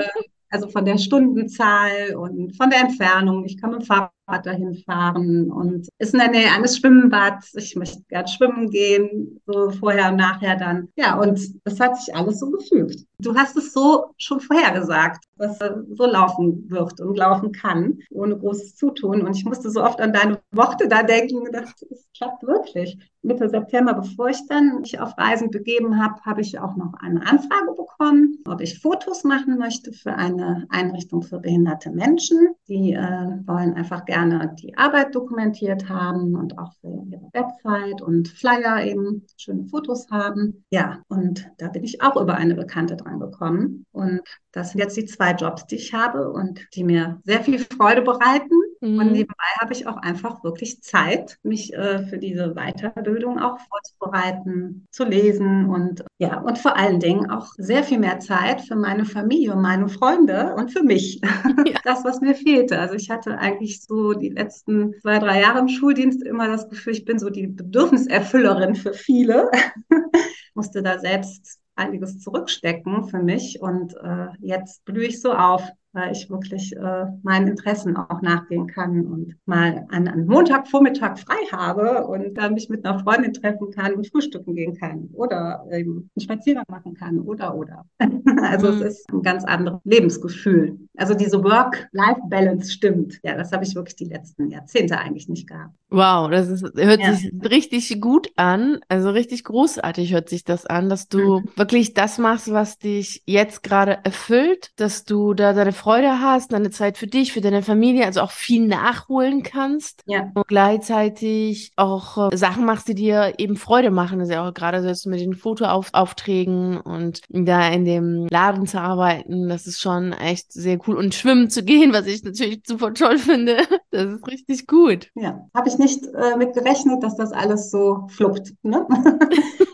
Also 0.50 0.70
von 0.70 0.86
der 0.86 0.98
Stundenzahl 0.98 2.16
und 2.16 2.56
von 2.56 2.70
der 2.70 2.80
Entfernung. 2.80 3.44
Ich 3.44 3.60
kann 3.60 3.72
mit 3.72 3.82
dem 3.82 3.86
Fahrrad 3.86 4.12
dahin 4.27 4.75
fahren 4.86 5.51
und 5.51 5.88
ist 6.00 6.13
in 6.13 6.19
der 6.19 6.29
Nähe 6.29 6.51
eines 6.51 6.77
Schwimmbads. 6.77 7.55
Ich 7.55 7.75
möchte 7.75 8.03
gerne 8.10 8.27
schwimmen 8.27 8.69
gehen, 8.69 9.39
so 9.46 9.72
vorher 9.72 10.10
und 10.12 10.17
nachher 10.17 10.57
dann. 10.57 10.89
Ja, 10.98 11.19
und 11.19 11.39
das 11.63 11.79
hat 11.79 11.98
sich 11.98 12.13
alles 12.13 12.39
so 12.39 12.51
gefügt. 12.51 13.05
Du 13.19 13.34
hast 13.36 13.55
es 13.57 13.74
so 13.74 14.13
schon 14.17 14.39
vorhergesagt, 14.39 15.24
dass 15.38 15.60
es 15.62 15.98
so 15.98 16.05
laufen 16.05 16.69
wird 16.69 17.00
und 17.00 17.17
laufen 17.17 17.51
kann, 17.51 18.00
ohne 18.12 18.38
großes 18.38 18.75
Zutun. 18.75 19.22
Und 19.22 19.36
ich 19.36 19.46
musste 19.46 19.72
so 19.72 19.84
oft 19.84 20.00
an 20.01 20.13
deine 20.13 20.39
Worte 20.51 20.88
da 20.88 21.03
denken 21.03 21.38
und 21.38 21.53
dachte, 21.53 21.88
es 21.89 22.07
klappt 22.15 22.43
wirklich. 22.43 22.98
Mitte 23.22 23.50
September, 23.50 23.93
bevor 23.93 24.29
ich 24.29 24.46
dann 24.48 24.81
mich 24.81 25.00
auf 25.00 25.17
Reisen 25.17 25.51
begeben 25.51 26.01
habe, 26.01 26.22
habe 26.22 26.41
ich 26.41 26.60
auch 26.60 26.75
noch 26.75 26.93
eine 27.00 27.22
Anfrage 27.22 27.74
bekommen, 27.75 28.38
ob 28.48 28.62
ich 28.62 28.79
Fotos 28.79 29.24
machen 29.24 29.57
möchte 29.57 29.91
für 29.91 30.13
eine 30.13 30.65
Einrichtung 30.69 31.24
für 31.24 31.39
behinderte 31.39 31.91
Menschen. 31.91 32.50
Die 32.67 32.93
äh, 32.93 33.27
wollen 33.46 33.74
einfach 33.74 34.05
gerne 34.05 34.17
die 34.60 34.78
Arbeit 34.78 35.14
dokumentiert 35.14 35.90
haben 35.90 36.36
und 36.36 36.58
auch 36.58 36.74
für 36.82 36.88
ihre 36.88 37.30
Website 37.34 38.02
und 38.02 38.28
Flyer 38.28 38.84
eben 38.84 39.26
schöne 39.38 39.66
Fotos 39.66 40.10
haben. 40.10 40.64
Ja, 40.70 41.02
und 41.08 41.50
da 41.58 41.70
bin 41.70 41.84
ich 41.84 42.02
auch 42.02 42.20
über 42.20 42.36
eine 42.36 42.56
Bekannte 42.56 42.96
dran 42.96 43.20
gekommen. 43.20 43.86
Und 43.92 44.22
das 44.52 44.72
sind 44.72 44.80
jetzt 44.80 44.98
die 44.98 45.06
zwei 45.06 45.34
Jobs, 45.34 45.66
die 45.68 45.76
ich 45.76 45.94
habe 45.94 46.32
und 46.32 46.68
die 46.74 46.84
mir 46.84 47.20
sehr 47.24 47.42
viel 47.42 47.60
Freude 47.60 48.02
bereiten. 48.02 48.67
Mhm. 48.81 49.00
Und 49.00 49.12
nebenbei 49.12 49.46
habe 49.60 49.74
ich 49.74 49.88
auch 49.88 49.98
einfach 49.98 50.43
wirklich 50.43 50.81
Zeit, 50.81 51.38
mich 51.43 51.74
äh, 51.74 52.05
für 52.07 52.17
diese 52.17 52.53
Weiterbildung 52.53 53.39
auch 53.39 53.57
vorzubereiten, 53.60 54.86
zu 54.91 55.03
lesen 55.05 55.69
und 55.69 56.03
ja, 56.19 56.39
und 56.41 56.57
vor 56.57 56.75
allen 56.75 57.00
Dingen 57.00 57.29
auch 57.29 57.48
sehr 57.57 57.84
viel 57.84 58.00
mehr 58.00 58.19
Zeit 58.19 58.62
für 58.62 58.75
meine 58.75 59.05
Familie 59.05 59.53
und 59.53 59.62
meine 59.62 59.88
Freunde 59.89 60.55
und 60.55 60.72
für 60.72 60.84
mich. 60.84 61.22
Ja. 61.67 61.79
Das, 61.84 62.05
was 62.05 62.22
mir 62.22 62.36
fehlte. 62.36 62.79
Also 62.79 62.96
ich 62.96 63.10
hatte 63.10 63.39
eigentlich 63.39 63.81
so 63.84 64.13
die 64.13 64.29
letzten 64.29 64.93
zwei, 65.01 65.19
drei 65.19 65.41
Jahre 65.41 65.60
im 65.60 65.67
Schuldienst 65.67 66.24
immer 66.24 66.48
das 66.48 66.69
Gefühl, 66.69 66.93
ich 66.93 67.03
bin 67.03 67.19
so 67.19 67.29
die 67.29 67.48
Bedürfniserfüllerin 67.48 68.75
für 68.75 68.93
viele. 68.93 69.50
Musste 70.53 70.84
da 70.84 71.00
selbst 71.00 71.60
einiges 71.75 72.19
zurückstecken 72.19 73.10
für 73.10 73.19
mich 73.19 73.62
und 73.62 73.96
äh, 73.96 74.27
jetzt 74.39 74.84
blühe 74.86 75.07
ich 75.07 75.22
so 75.22 75.34
auf 75.34 75.63
weil 75.98 76.12
ich 76.12 76.30
wirklich 76.30 76.75
äh, 76.77 77.06
meinen 77.24 77.48
Interessen 77.48 77.98
auch 77.98 78.22
nachgehen 78.22 78.68
kann 78.68 79.06
und 79.08 79.36
mal 79.46 79.86
an 79.89 80.08
einem 80.08 80.27
Montagvormittag 80.27 81.18
frei 81.18 81.36
habe 81.51 82.06
und 82.06 82.38
dann 82.38 82.54
mich 82.54 82.70
mit 82.70 82.86
einer 82.86 83.00
Freundin 83.00 83.34
treffen 83.34 83.72
kann 83.72 83.96
und 83.96 84.08
frühstücken 84.08 84.54
gehen 84.54 84.77
kann 84.77 85.10
oder 85.13 85.66
eben 85.72 86.10
einen 86.16 86.24
Spaziergang 86.24 86.66
machen 86.70 86.94
kann 86.94 87.20
oder 87.20 87.56
oder. 87.56 87.86
also 88.44 88.72
mhm. 88.72 88.82
es 88.82 88.82
ist 88.82 89.12
ein 89.12 89.24
ganz 89.24 89.44
anderes 89.44 89.80
Lebensgefühl. 89.86 90.77
Also 90.98 91.16
diese 91.16 91.44
Work-Life-Balance 91.44 92.72
stimmt. 92.72 93.20
Ja, 93.24 93.36
das 93.36 93.51
habe 93.51 93.63
ich 93.63 93.74
wirklich 93.74 93.96
die 93.96 94.06
letzten 94.06 94.50
Jahrzehnte 94.50 95.00
eigentlich 95.00 95.27
nicht 95.27 95.48
gehabt. 95.48 95.74
Wow, 95.89 96.30
das 96.30 96.50
ist, 96.50 96.63
hört 96.75 97.00
ja. 97.00 97.13
sich 97.13 97.32
richtig 97.50 98.00
gut 98.01 98.30
an. 98.36 98.80
Also 98.88 99.10
richtig 99.10 99.46
großartig 99.46 100.13
hört 100.13 100.30
sich 100.30 100.44
das 100.44 100.66
an, 100.66 100.89
dass 100.89 101.08
du 101.08 101.39
mhm. 101.39 101.50
wirklich 101.56 101.94
das 101.94 102.18
machst, 102.18 102.51
was 102.51 102.77
dich 102.77 103.24
jetzt 103.25 103.63
gerade 103.63 104.00
erfüllt, 104.04 104.72
dass 104.75 105.06
du 105.06 105.34
da 105.34 105.54
deine 105.54 105.72
Freude 105.88 106.20
hast, 106.20 106.53
eine 106.53 106.70
Zeit 106.70 106.98
für 106.98 107.08
dich, 107.08 107.32
für 107.32 107.39
deine 107.39 107.63
Familie, 107.63 108.06
also 108.06 108.20
auch 108.20 108.32
viel 108.32 108.67
nachholen 108.67 109.41
kannst. 109.41 110.03
Ja. 110.06 110.29
Und 110.34 110.46
gleichzeitig 110.46 111.72
auch 111.77 112.29
äh, 112.29 112.36
Sachen 112.36 112.65
machst, 112.65 112.89
die 112.89 112.94
dir 112.94 113.36
eben 113.38 113.56
Freude 113.56 113.89
machen. 113.89 114.20
Also 114.20 114.34
auch 114.34 114.53
gerade 114.53 114.82
so 114.82 114.89
jetzt 114.89 115.08
mit 115.08 115.22
den 115.22 115.34
Fotoaufträgen 115.34 116.75
und 116.82 117.22
da 117.29 117.70
in 117.70 117.86
dem 117.86 118.27
Laden 118.29 118.67
zu 118.67 118.82
arbeiten, 118.82 119.48
das 119.48 119.65
ist 119.65 119.79
schon 119.79 120.12
echt 120.12 120.51
sehr 120.51 120.77
cool. 120.89 120.98
Und 120.98 121.15
schwimmen 121.15 121.50
zu 121.50 121.63
gehen, 121.63 121.94
was 121.94 122.06
ich 122.06 122.22
natürlich 122.22 122.63
super 122.67 122.94
toll 122.94 123.17
finde, 123.17 123.56
das 123.91 124.12
ist 124.12 124.27
richtig 124.27 124.67
gut. 124.67 125.08
Ja, 125.15 125.48
habe 125.56 125.70
ich 125.70 125.77
nicht 125.77 126.03
äh, 126.03 126.36
mit 126.36 126.53
gerechnet, 126.53 127.01
dass 127.01 127.15
das 127.15 127.32
alles 127.32 127.72
so 127.72 128.08
fluppt. 128.10 128.56
Ne? 128.62 128.86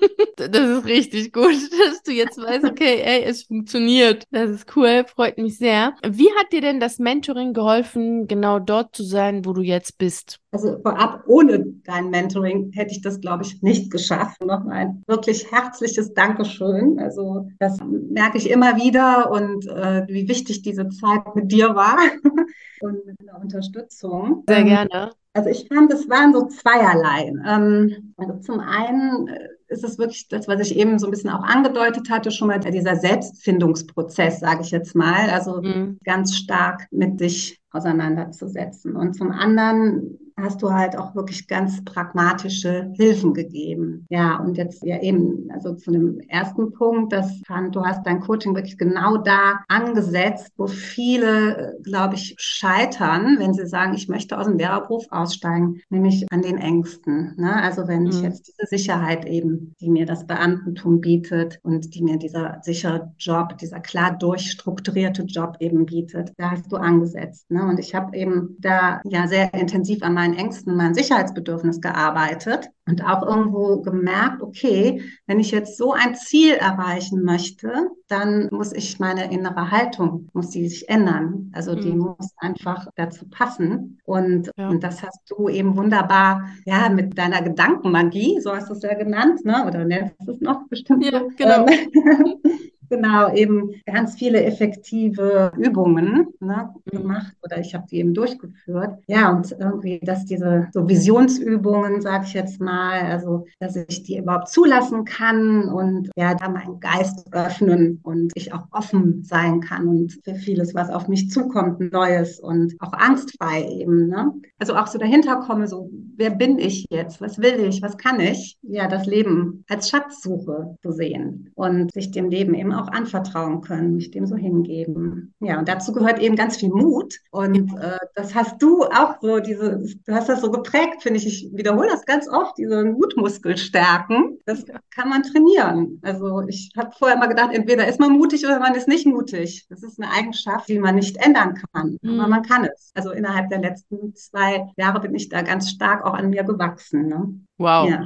das 0.50 0.70
ist 0.70 0.86
richtig 0.86 1.34
gut, 1.34 1.54
dass 1.88 2.04
du 2.04 2.12
jetzt 2.12 2.38
weißt, 2.38 2.66
okay, 2.66 3.02
ey, 3.04 3.24
es 3.24 3.44
funktioniert. 3.44 4.26
Das 4.32 4.50
ist 4.50 4.76
cool, 4.76 5.06
freut 5.06 5.38
mich 5.38 5.58
sehr. 5.58 5.96
Wie 6.08 6.30
hat 6.40 6.52
dir 6.52 6.62
denn 6.62 6.80
das 6.80 7.00
Mentoring 7.00 7.54
geholfen, 7.54 8.28
genau 8.28 8.60
dort 8.60 8.96
zu 8.96 9.04
sein, 9.04 9.46
wo 9.46 9.54
du 9.54 9.62
jetzt 9.62 9.98
bist? 9.98 10.40
Also 10.52 10.78
vorab, 10.82 11.24
ohne 11.28 11.66
dein 11.84 12.10
Mentoring 12.10 12.72
hätte 12.74 12.92
ich 12.92 13.02
das, 13.02 13.20
glaube 13.20 13.44
ich, 13.44 13.62
nicht 13.64 13.92
geschafft. 13.92 14.44
Nochmal 14.46 14.76
ein 14.76 15.04
wirklich 15.08 15.52
herzliches 15.52 16.14
Dankeschön. 16.14 17.00
Also 17.00 17.48
das 17.60 17.80
merke 17.84 18.38
ich 18.38 18.50
immer 18.50 18.76
wieder 18.76 19.32
und 19.32 19.68
äh, 19.68 20.06
wie 20.08 20.28
wichtig 20.28 20.62
diese 20.62 20.90
Zeit 20.90 21.36
mit 21.36 21.52
dir 21.52 21.76
war 21.76 21.98
und 22.82 23.06
mit 23.06 23.20
der 23.22 23.40
Unterstützung. 23.42 24.44
Sehr 24.48 24.60
ähm, 24.60 24.68
gerne. 24.68 25.12
Also 25.34 25.50
ich 25.50 25.68
fand, 25.68 25.92
es 25.92 26.08
waren 26.08 26.32
so 26.34 26.46
zweierlei. 26.46 27.34
Ähm, 27.46 28.14
also 28.18 28.40
zum 28.40 28.60
einen 28.60 29.28
äh, 29.28 29.50
ist 29.68 29.84
es 29.84 29.98
wirklich 29.98 30.28
das, 30.28 30.48
was 30.48 30.60
ich 30.62 30.78
eben 30.78 31.00
so 31.00 31.08
ein 31.08 31.12
bisschen 31.12 31.30
auch 31.30 31.44
angedeutet 31.44 32.10
hatte, 32.10 32.32
schon 32.32 32.48
mal 32.48 32.60
dieser 32.60 32.96
Selbstfindungsprozess, 32.96 34.40
sage 34.40 34.62
ich 34.62 34.72
jetzt 34.72 34.96
mal. 34.96 35.30
Also 35.30 35.62
mhm. 35.62 36.00
ganz 36.04 36.36
stark 36.36 36.88
mit 36.92 37.20
sich 37.20 37.60
auseinanderzusetzen. 37.72 38.96
Und 38.96 39.16
zum 39.16 39.32
anderen 39.32 40.18
hast 40.38 40.62
du 40.62 40.72
halt 40.72 40.98
auch 40.98 41.16
wirklich 41.16 41.48
ganz 41.48 41.84
pragmatische 41.84 42.92
Hilfen 42.96 43.34
gegeben. 43.34 44.06
Ja, 44.10 44.38
und 44.38 44.58
jetzt 44.58 44.84
ja 44.84 45.02
eben, 45.02 45.50
also 45.52 45.74
zu 45.76 45.92
dem 45.92 46.20
ersten 46.28 46.72
Punkt, 46.72 47.14
das 47.14 47.42
fand, 47.46 47.76
du 47.76 47.84
hast 47.84 48.06
dein 48.06 48.20
Coaching 48.20 48.56
wirklich 48.56 48.78
genau 48.78 49.18
da 49.18 49.60
angesetzt, 49.68 50.52
wo 50.58 50.68
viele, 50.68 51.78
glaube 51.84 52.16
ich, 52.16 52.36
scheitern, 52.38 53.38
wenn 53.40 53.54
sie 53.54 53.68
sagen, 53.68 53.94
ich 53.94 54.08
möchte 54.10 54.38
aus 54.38 54.46
dem 54.46 54.58
Lehrerberuf 54.58 55.06
aussteigen, 55.10 55.82
nämlich 55.90 56.26
an 56.32 56.42
den 56.42 56.58
Ängsten. 56.58 57.34
Ne? 57.38 57.62
Also 57.62 57.88
wenn 57.88 58.04
mhm. 58.04 58.10
ich 58.10 58.22
jetzt 58.22 58.48
diese 58.48 58.68
Sicherheit 58.68 59.26
eben, 59.26 59.76
die 59.80 59.90
mir 59.90 60.06
das 60.06 60.26
Beamtentum 60.26 61.02
bietet 61.02 61.60
und 61.64 61.94
die 61.94 62.04
mir 62.04 62.18
dieser 62.18 62.60
sichere 62.62 63.12
Job, 63.18 63.58
dieser 63.58 63.80
klar 63.80 64.18
durchstrukturierte 64.18 65.24
Job 65.24 65.58
eben 65.60 65.86
bietet, 65.86 66.34
da 66.38 66.52
hast 66.52 66.72
du 66.72 66.78
angesetzt. 66.78 67.50
Ne? 67.52 67.64
Und 67.64 67.80
ich 67.80 67.96
habe 67.96 68.16
eben 68.16 68.56
da 68.60 69.02
ja 69.06 69.28
sehr 69.28 69.54
intensiv 69.54 70.02
an 70.04 70.14
meinen 70.24 70.38
Ängsten, 70.38 70.76
mein 70.78 70.94
Sicherheitsbedürfnis 70.94 71.82
gearbeitet 71.82 72.70
und 72.88 73.04
auch 73.04 73.24
irgendwo 73.24 73.82
gemerkt, 73.82 74.42
okay, 74.42 75.04
wenn 75.28 75.40
ich 75.40 75.52
jetzt 75.52 75.78
so 75.78 75.92
ein 75.92 76.16
Ziel 76.16 76.54
erreichen 76.54 77.24
möchte, 77.24 77.90
dann 78.08 78.48
muss 78.52 78.72
ich 78.72 79.00
meine 79.00 79.32
innere 79.34 79.70
Haltung, 79.70 80.30
muss 80.34 80.50
die 80.50 80.70
sich 80.70 80.88
ändern. 80.88 81.52
Also 81.54 81.76
die 81.76 81.92
mhm. 81.92 82.00
muss 82.00 82.32
einfach 82.38 82.88
dazu 82.96 83.28
passen. 83.30 84.00
Und, 84.06 84.50
ja. 84.58 84.70
und, 84.70 84.82
das 84.82 85.04
hast 85.04 85.20
du 85.30 85.50
eben 85.50 85.76
wunderbar, 85.76 86.48
ja, 86.66 86.88
mit 86.88 87.18
deiner 87.18 87.42
Gedankenmagie, 87.42 88.40
so 88.40 88.56
hast 88.56 88.70
du 88.70 88.74
es 88.74 88.82
ja 88.82 88.94
genannt, 88.94 89.44
ne? 89.44 89.66
oder 89.68 89.84
nennst 89.84 90.16
du 90.26 90.32
es 90.32 90.40
noch 90.40 90.68
bestimmt 90.70 91.04
ja, 91.04 91.22
genau. 91.36 91.66
Genau 92.90 93.34
eben 93.34 93.72
ganz 93.86 94.16
viele 94.16 94.44
effektive 94.44 95.52
Übungen 95.58 96.28
ne, 96.40 96.70
mhm. 96.86 96.98
gemacht 96.98 97.34
oder 97.44 97.60
ich 97.60 97.74
habe 97.74 97.86
die 97.90 97.98
eben 97.98 98.14
durchgeführt. 98.14 99.00
Ja, 99.08 99.32
und 99.32 99.52
irgendwie, 99.52 100.00
dass 100.00 100.26
diese 100.26 100.68
so 100.74 100.88
Visionsübungen, 100.88 102.02
sage 102.02 102.26
ich 102.28 102.34
jetzt 102.34 102.60
mal, 102.60 103.02
also 103.02 103.46
dass 103.60 103.76
ich 103.76 104.04
die 104.04 104.18
überhaupt 104.18 104.50
zulassen 104.50 105.06
kann 105.06 105.70
und 105.70 106.10
ja, 106.16 106.36
da 106.36 106.50
meinen 106.50 106.80
Geist 106.80 107.26
öffnen 107.32 108.00
und 108.04 108.32
ich 108.36 108.54
auch 108.54 108.68
offen 108.72 109.24
sein 109.24 109.62
kann 109.62 109.88
und 109.88 110.20
für 110.24 110.36
vieles, 110.36 110.76
was 110.76 110.90
auf 110.90 111.08
mich 111.08 111.30
zukommt, 111.30 111.80
Neues 111.92 112.40
und 112.40 112.76
auch 112.80 112.94
angstfrei 112.94 113.68
eben. 113.68 114.08
Ne? 114.08 114.34
Also 114.60 114.76
auch 114.76 114.88
so 114.88 114.98
dahinter 114.98 115.38
komme, 115.38 115.68
so, 115.68 115.90
wer 116.16 116.30
bin 116.30 116.60
ich 116.60 116.86
jetzt? 116.90 117.22
Was 117.22 117.40
will 117.40 117.60
ich? 117.60 117.82
Was 117.82 117.98
kann 117.98 118.20
ich? 118.20 118.58
Ja, 118.62 118.88
das 118.88 119.06
Leben 119.06 119.64
als 119.70 119.90
Schatzsuche 119.90 120.78
zu 120.82 120.92
sehen 120.92 121.52
und 121.56 121.92
sich 121.92 122.12
dem 122.12 122.30
Leben 122.30 122.54
eben 122.54 122.73
auch 122.74 122.88
anvertrauen 122.88 123.62
können, 123.62 123.96
mich 123.96 124.12
dem 124.12 124.26
so 124.26 124.36
hingeben. 124.36 125.34
Ja, 125.40 125.60
und 125.60 125.68
dazu 125.68 125.94
gehört 125.94 126.20
eben 126.20 126.36
ganz 126.36 126.58
viel 126.58 126.70
Mut. 126.70 127.16
Und 127.32 127.74
äh, 127.80 127.98
das 128.16 128.36
hast 128.36 128.62
du 128.62 128.84
auch 128.84 129.16
so, 129.22 129.40
diese, 129.40 129.84
du 130.06 130.14
hast 130.14 130.30
das 130.30 130.42
so 130.42 130.52
geprägt, 130.52 131.02
finde 131.02 131.20
ich. 131.20 131.28
Ich 131.28 131.50
wiederhole 131.54 131.90
das 131.90 132.06
ganz 132.06 132.28
oft, 132.28 132.58
diese 132.58 132.84
Mutmuskel 132.86 133.58
stärken. 133.58 134.40
Das 134.46 134.66
kann 134.92 135.10
man 135.10 135.24
trainieren. 135.24 136.00
Also 136.04 136.42
ich 136.48 136.72
habe 136.78 136.92
vorher 136.98 137.18
immer 137.18 137.28
gedacht, 137.28 137.52
entweder 137.54 137.88
ist 137.88 138.00
man 138.00 138.14
mutig 138.14 138.46
oder 138.46 138.60
man 138.60 138.76
ist 138.76 138.88
nicht 138.88 139.06
mutig. 139.06 139.66
Das 139.70 139.84
ist 139.84 140.02
eine 140.02 140.12
Eigenschaft, 140.12 140.68
die 140.70 140.80
man 140.80 140.96
nicht 140.96 141.18
ändern 141.18 141.56
kann. 141.74 141.98
Mhm. 142.02 142.20
Aber 142.20 142.30
man 142.30 142.44
kann 142.44 142.66
es. 142.66 142.92
Also 142.94 143.12
innerhalb 143.12 143.50
der 143.50 143.60
letzten 143.60 144.16
zwei 144.16 144.72
Jahre 144.78 145.02
bin 145.02 145.16
ich 145.16 145.30
da 145.30 145.42
ganz 145.42 145.70
stark 145.70 146.06
auch 146.06 146.14
an 146.14 146.30
mir 146.30 146.44
gewachsen. 146.44 147.08
Ne? 147.08 147.40
Wow. 147.58 147.90
Ja. 147.90 148.06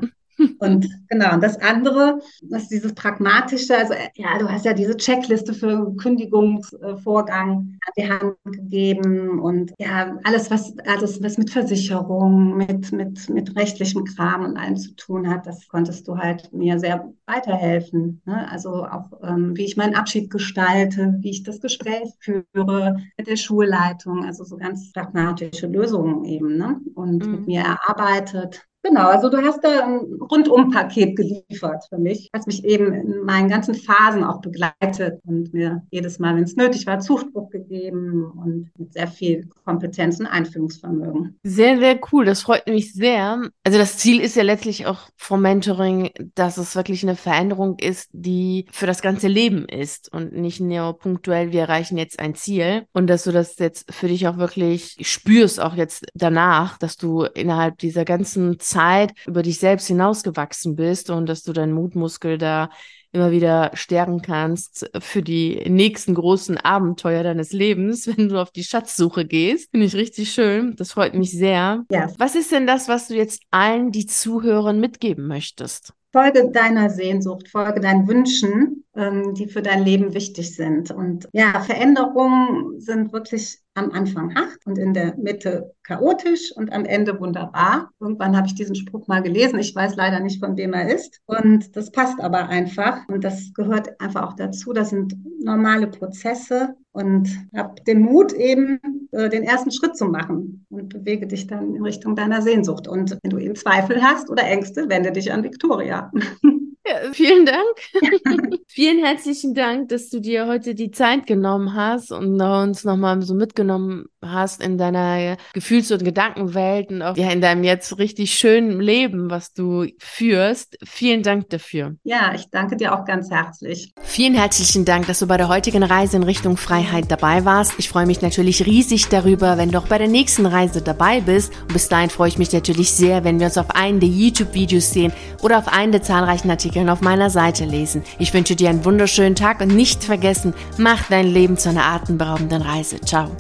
Und 0.60 0.88
genau, 1.10 1.34
und 1.34 1.44
das 1.44 1.60
andere, 1.62 2.20
was 2.50 2.68
dieses 2.68 2.94
pragmatische, 2.94 3.78
also 3.78 3.94
ja, 4.16 4.38
du 4.40 4.50
hast 4.50 4.66
ja 4.66 4.74
diese 4.74 4.98
Checkliste 4.98 5.54
für 5.54 5.96
Kündigungsvorgang 5.98 7.50
an 7.50 7.94
die 7.98 8.10
Hand 8.10 8.36
gegeben 8.44 9.40
und 9.40 9.74
ja, 9.78 10.18
alles, 10.24 10.50
was 10.50 10.74
alles, 10.86 11.22
was 11.22 11.38
mit 11.38 11.50
Versicherung, 11.50 12.58
mit, 12.58 12.92
mit, 12.92 13.30
mit 13.30 13.56
rechtlichem 13.56 14.04
Kram 14.06 14.46
und 14.46 14.58
allem 14.58 14.78
zu 14.78 14.96
tun 14.96 15.30
hat, 15.30 15.46
das 15.46 15.68
konntest 15.68 16.08
du 16.08 16.18
halt 16.18 16.52
mir 16.54 16.80
sehr 16.80 17.12
weiterhelfen. 17.26 18.22
Ne? 18.26 18.50
Also 18.50 18.86
auch, 18.86 19.12
ähm, 19.24 19.56
wie 19.56 19.66
ich 19.66 19.78
meinen 19.78 19.96
Abschied 19.96 20.30
gestalte, 20.30 21.16
wie 21.20 21.32
ich 21.32 21.44
das 21.44 21.62
Gespräch 21.62 22.10
führe 22.20 22.98
mit 23.18 23.28
der 23.28 23.36
Schulleitung, 23.36 24.26
also 24.26 24.44
so 24.44 24.58
ganz 24.58 24.92
pragmatische 24.92 25.68
Lösungen 25.68 26.26
eben, 26.26 26.58
ne? 26.58 26.80
Und 26.96 27.26
mhm. 27.26 27.32
mit 27.32 27.48
mir 27.48 27.62
erarbeitet 27.62 28.68
Genau, 28.84 29.10
also 29.10 29.30
du 29.30 29.38
hast 29.40 29.64
da 29.64 29.86
ein 29.86 30.20
Rundum-Paket 30.22 31.16
geliefert 31.18 31.84
für 31.90 31.98
mich, 31.98 32.30
was 32.32 32.46
mich 32.46 32.64
eben 32.64 32.94
in 32.94 33.24
meinen 33.24 33.50
ganzen 33.50 33.76
Phasen 33.76 34.24
auch 34.24 34.40
begleitet 34.40 35.20
und 35.26 35.54
mir 35.54 35.84
jedes 35.92 36.20
Mal, 36.20 36.36
wenn 36.36 36.44
es 36.44 36.56
nötig 36.56 36.88
war, 36.88 37.00
Zuspruch 37.00 37.50
gegeben 37.50 38.24
und 38.24 38.70
mit 38.78 38.94
sehr 38.94 39.08
viel 39.08 39.50
Kompetenz 39.66 40.20
und 40.20 40.28
Einführungsvermögen. 40.28 41.38
Sehr, 41.44 41.78
sehr 41.78 42.00
cool. 42.12 42.24
Das 42.24 42.44
freut 42.44 42.68
mich 42.68 42.94
sehr. 42.94 43.42
Also 43.64 43.78
das 43.78 43.98
Ziel 43.98 44.22
ist 44.22 44.36
ja 44.36 44.44
letztlich 44.44 44.86
auch 44.86 45.10
vom 45.18 45.42
Mentoring, 45.42 46.12
dass 46.36 46.58
es 46.58 46.76
wirklich 46.76 47.04
eine 47.04 47.16
Veränderung 47.16 47.78
ist, 47.80 48.10
die 48.14 48.68
für 48.72 48.88
das 48.88 49.02
ganze 49.02 49.28
Leben 49.28 49.66
ist 49.66 50.14
und 50.14 50.34
nicht 50.34 50.62
nur 50.62 50.98
punktuell, 50.98 51.52
wir 51.52 51.62
erreichen 51.62 51.98
jetzt 51.98 52.20
ein 52.20 52.36
Ziel 52.36 52.86
und 52.94 53.08
dass 53.08 53.24
du 53.24 53.32
das 53.32 53.58
jetzt 53.60 53.94
für 53.94 54.08
dich 54.08 54.28
auch 54.28 54.38
wirklich 54.38 54.96
spürst, 55.02 55.60
auch 55.60 55.76
jetzt 55.76 56.06
danach, 56.14 56.78
dass 56.78 56.96
du 56.96 57.24
innerhalb 57.24 57.78
dieser 57.80 58.06
ganzen 58.06 58.60
Zeit 58.68 59.14
über 59.26 59.42
dich 59.42 59.60
selbst 59.60 59.88
hinausgewachsen 59.88 60.76
bist 60.76 61.10
und 61.10 61.28
dass 61.28 61.44
du 61.44 61.54
deinen 61.54 61.74
Mutmuskel 61.74 62.38
da 62.38 62.70
immer 63.12 63.32
wieder 63.32 63.72
stärken 63.74 64.22
kannst 64.22 64.90
für 65.00 65.22
die 65.22 65.64
nächsten 65.70 66.14
großen 66.14 66.58
Abenteuer 66.58 67.24
deines 67.24 67.52
Lebens, 67.52 68.08
wenn 68.18 68.30
du 68.30 68.42
auf 68.42 68.52
die 68.52 68.64
Schatzsuche 68.64 69.26
gehst. 69.26 69.72
Finde 69.72 69.86
ich 69.86 69.96
richtig 69.96 70.32
schön. 70.32 70.76
Das 70.76 70.92
freut 70.92 71.14
mich 71.14 71.32
sehr. 71.32 71.86
Ja. 71.92 72.10
Was 72.18 72.36
ist 72.36 72.52
denn 72.52 72.68
das, 72.68 72.88
was 72.88 73.08
du 73.08 73.16
jetzt 73.16 73.42
allen, 73.52 73.92
die 73.92 74.06
zuhören, 74.06 74.80
mitgeben 74.80 75.28
möchtest? 75.28 75.94
Folge 76.14 76.50
deiner 76.52 76.90
Sehnsucht, 76.90 77.50
folge 77.50 77.80
deinen 77.80 78.08
Wünschen, 78.08 78.86
ähm, 78.96 79.34
die 79.36 79.48
für 79.48 79.62
dein 79.62 79.84
Leben 79.84 80.14
wichtig 80.14 80.56
sind. 80.56 80.90
Und 80.90 81.28
ja, 81.34 81.60
Veränderungen 81.62 82.80
sind 82.80 83.14
wirklich 83.14 83.60
am 83.78 83.92
Anfang 83.92 84.34
hart 84.34 84.58
und 84.66 84.78
in 84.78 84.94
der 84.94 85.16
Mitte 85.18 85.72
chaotisch 85.84 86.52
und 86.56 86.74
am 86.74 86.84
Ende 86.84 87.20
wunderbar. 87.20 87.92
Irgendwann 88.00 88.36
habe 88.36 88.48
ich 88.48 88.56
diesen 88.56 88.76
Spruch 88.76 89.08
mal 89.08 89.22
gelesen. 89.22 89.60
Ich 89.60 89.76
weiß 89.76 89.96
leider 89.96 90.20
nicht, 90.20 90.44
von 90.44 90.58
wem 90.58 90.74
er 90.74 90.94
ist. 90.94 91.22
Und 91.26 91.76
das 91.76 91.92
passt 91.92 92.20
aber 92.20 92.50
einfach. 92.50 93.08
Und 93.08 93.24
das 93.24 93.54
gehört 93.54 94.00
einfach 94.02 94.24
auch 94.24 94.34
dazu. 94.34 94.74
Das 94.74 94.90
sind 94.90 95.16
normale 95.44 95.88
Prozesse. 95.88 96.76
Und 96.92 97.30
hab 97.56 97.86
den 97.86 98.02
Mut 98.02 98.34
eben, 98.34 98.80
äh, 99.12 99.30
den 99.30 99.44
ersten 99.44 99.72
Schritt 99.72 99.96
zu 99.96 100.06
machen 100.06 100.66
und 100.70 100.90
bewege 100.90 101.28
dich 101.28 101.46
dann 101.46 101.76
in 101.76 101.84
Richtung 101.84 102.16
deiner 102.16 102.42
Sehnsucht. 102.42 102.88
Und 102.88 103.16
wenn 103.22 103.30
du 103.30 103.38
eben 103.38 103.56
Zweifel 103.56 104.02
hast 104.02 104.32
oder 104.32 104.44
Ängste, 104.44 104.90
wende 104.90 105.12
dich 105.12 105.32
an 105.32 105.44
Victoria. 105.44 106.12
Ja, 106.90 107.12
vielen 107.12 107.46
Dank. 107.46 108.62
vielen 108.68 109.04
herzlichen 109.04 109.54
Dank, 109.54 109.90
dass 109.90 110.10
du 110.10 110.22
dir 110.22 110.48
heute 110.48 110.76
die 110.76 110.92
Zeit 110.92 111.26
genommen 111.28 111.74
hast 111.74 112.12
und 112.12 112.40
uns 112.42 112.84
nochmal 112.84 113.22
so 113.22 113.34
mitgenommen 113.34 114.06
hast 114.32 114.62
in 114.62 114.78
deiner 114.78 115.38
Gefühls- 115.54 115.92
und 115.92 116.04
Gedankenwelt 116.04 116.90
und 116.90 117.02
auch 117.02 117.18
ja, 117.18 117.32
in 117.32 117.42
deinem 117.42 117.64
jetzt 117.64 117.98
richtig 117.98 118.34
schönen 118.34 118.80
Leben, 118.80 119.30
was 119.30 119.54
du 119.54 119.88
führst. 120.00 120.78
Vielen 120.84 121.24
Dank 121.24 121.50
dafür. 121.50 121.96
Ja, 122.04 122.34
ich 122.34 122.50
danke 122.52 122.78
dir 122.78 122.94
auch 122.94 123.06
ganz 123.06 123.32
herzlich. 123.32 123.92
Vielen 124.02 124.36
herzlichen 124.36 124.86
Dank, 124.86 125.08
dass 125.08 125.20
du 125.20 125.28
bei 125.28 125.38
der 125.38 125.48
heutigen 125.48 125.84
Reise 125.84 126.18
in 126.18 126.24
Richtung 126.24 126.58
Freiheit 126.58 127.06
dabei 127.10 127.46
warst. 127.46 127.74
Ich 127.78 127.90
freue 127.90 128.06
mich 128.06 128.22
natürlich 128.22 128.66
riesig 128.66 129.08
darüber, 129.08 129.58
wenn 129.58 129.72
du 129.72 129.80
auch 129.80 129.88
bei 129.88 129.98
der 129.98 130.08
nächsten 130.08 130.46
Reise 130.46 130.82
dabei 130.82 131.22
bist. 131.22 131.52
Und 131.62 131.74
bis 131.74 131.90
dahin 131.90 132.10
freue 132.10 132.30
ich 132.30 132.38
mich 132.38 132.54
natürlich 132.54 132.92
sehr, 132.92 133.24
wenn 133.24 133.40
wir 133.40 133.48
uns 133.48 133.58
auf 133.58 133.72
einen 133.72 134.00
der 134.00 134.10
YouTube-Videos 134.10 134.92
sehen 134.92 135.12
oder 135.42 135.58
auf 135.58 135.68
einen 135.68 135.92
der 135.92 136.02
zahlreichen 136.02 136.50
Artikel 136.50 136.68
Artikeln 136.68 136.90
auf 136.90 137.02
meiner 137.02 137.30
Seite 137.30 137.66
lesen. 137.66 138.04
Ich 138.20 138.34
wünsche 138.34 138.56
dir 138.56 138.70
einen 138.70 138.84
wunderschönen 138.84 139.36
Tag 139.36 139.62
und 139.62 139.76
nicht 139.76 140.04
vergessen, 140.04 140.54
mach 140.78 141.08
dein 141.10 141.28
Leben 141.28 141.58
zu 141.58 141.70
einer 141.70 141.86
atemberaubenden 141.86 142.62
Reise. 142.62 143.00
Ciao. 143.02 143.32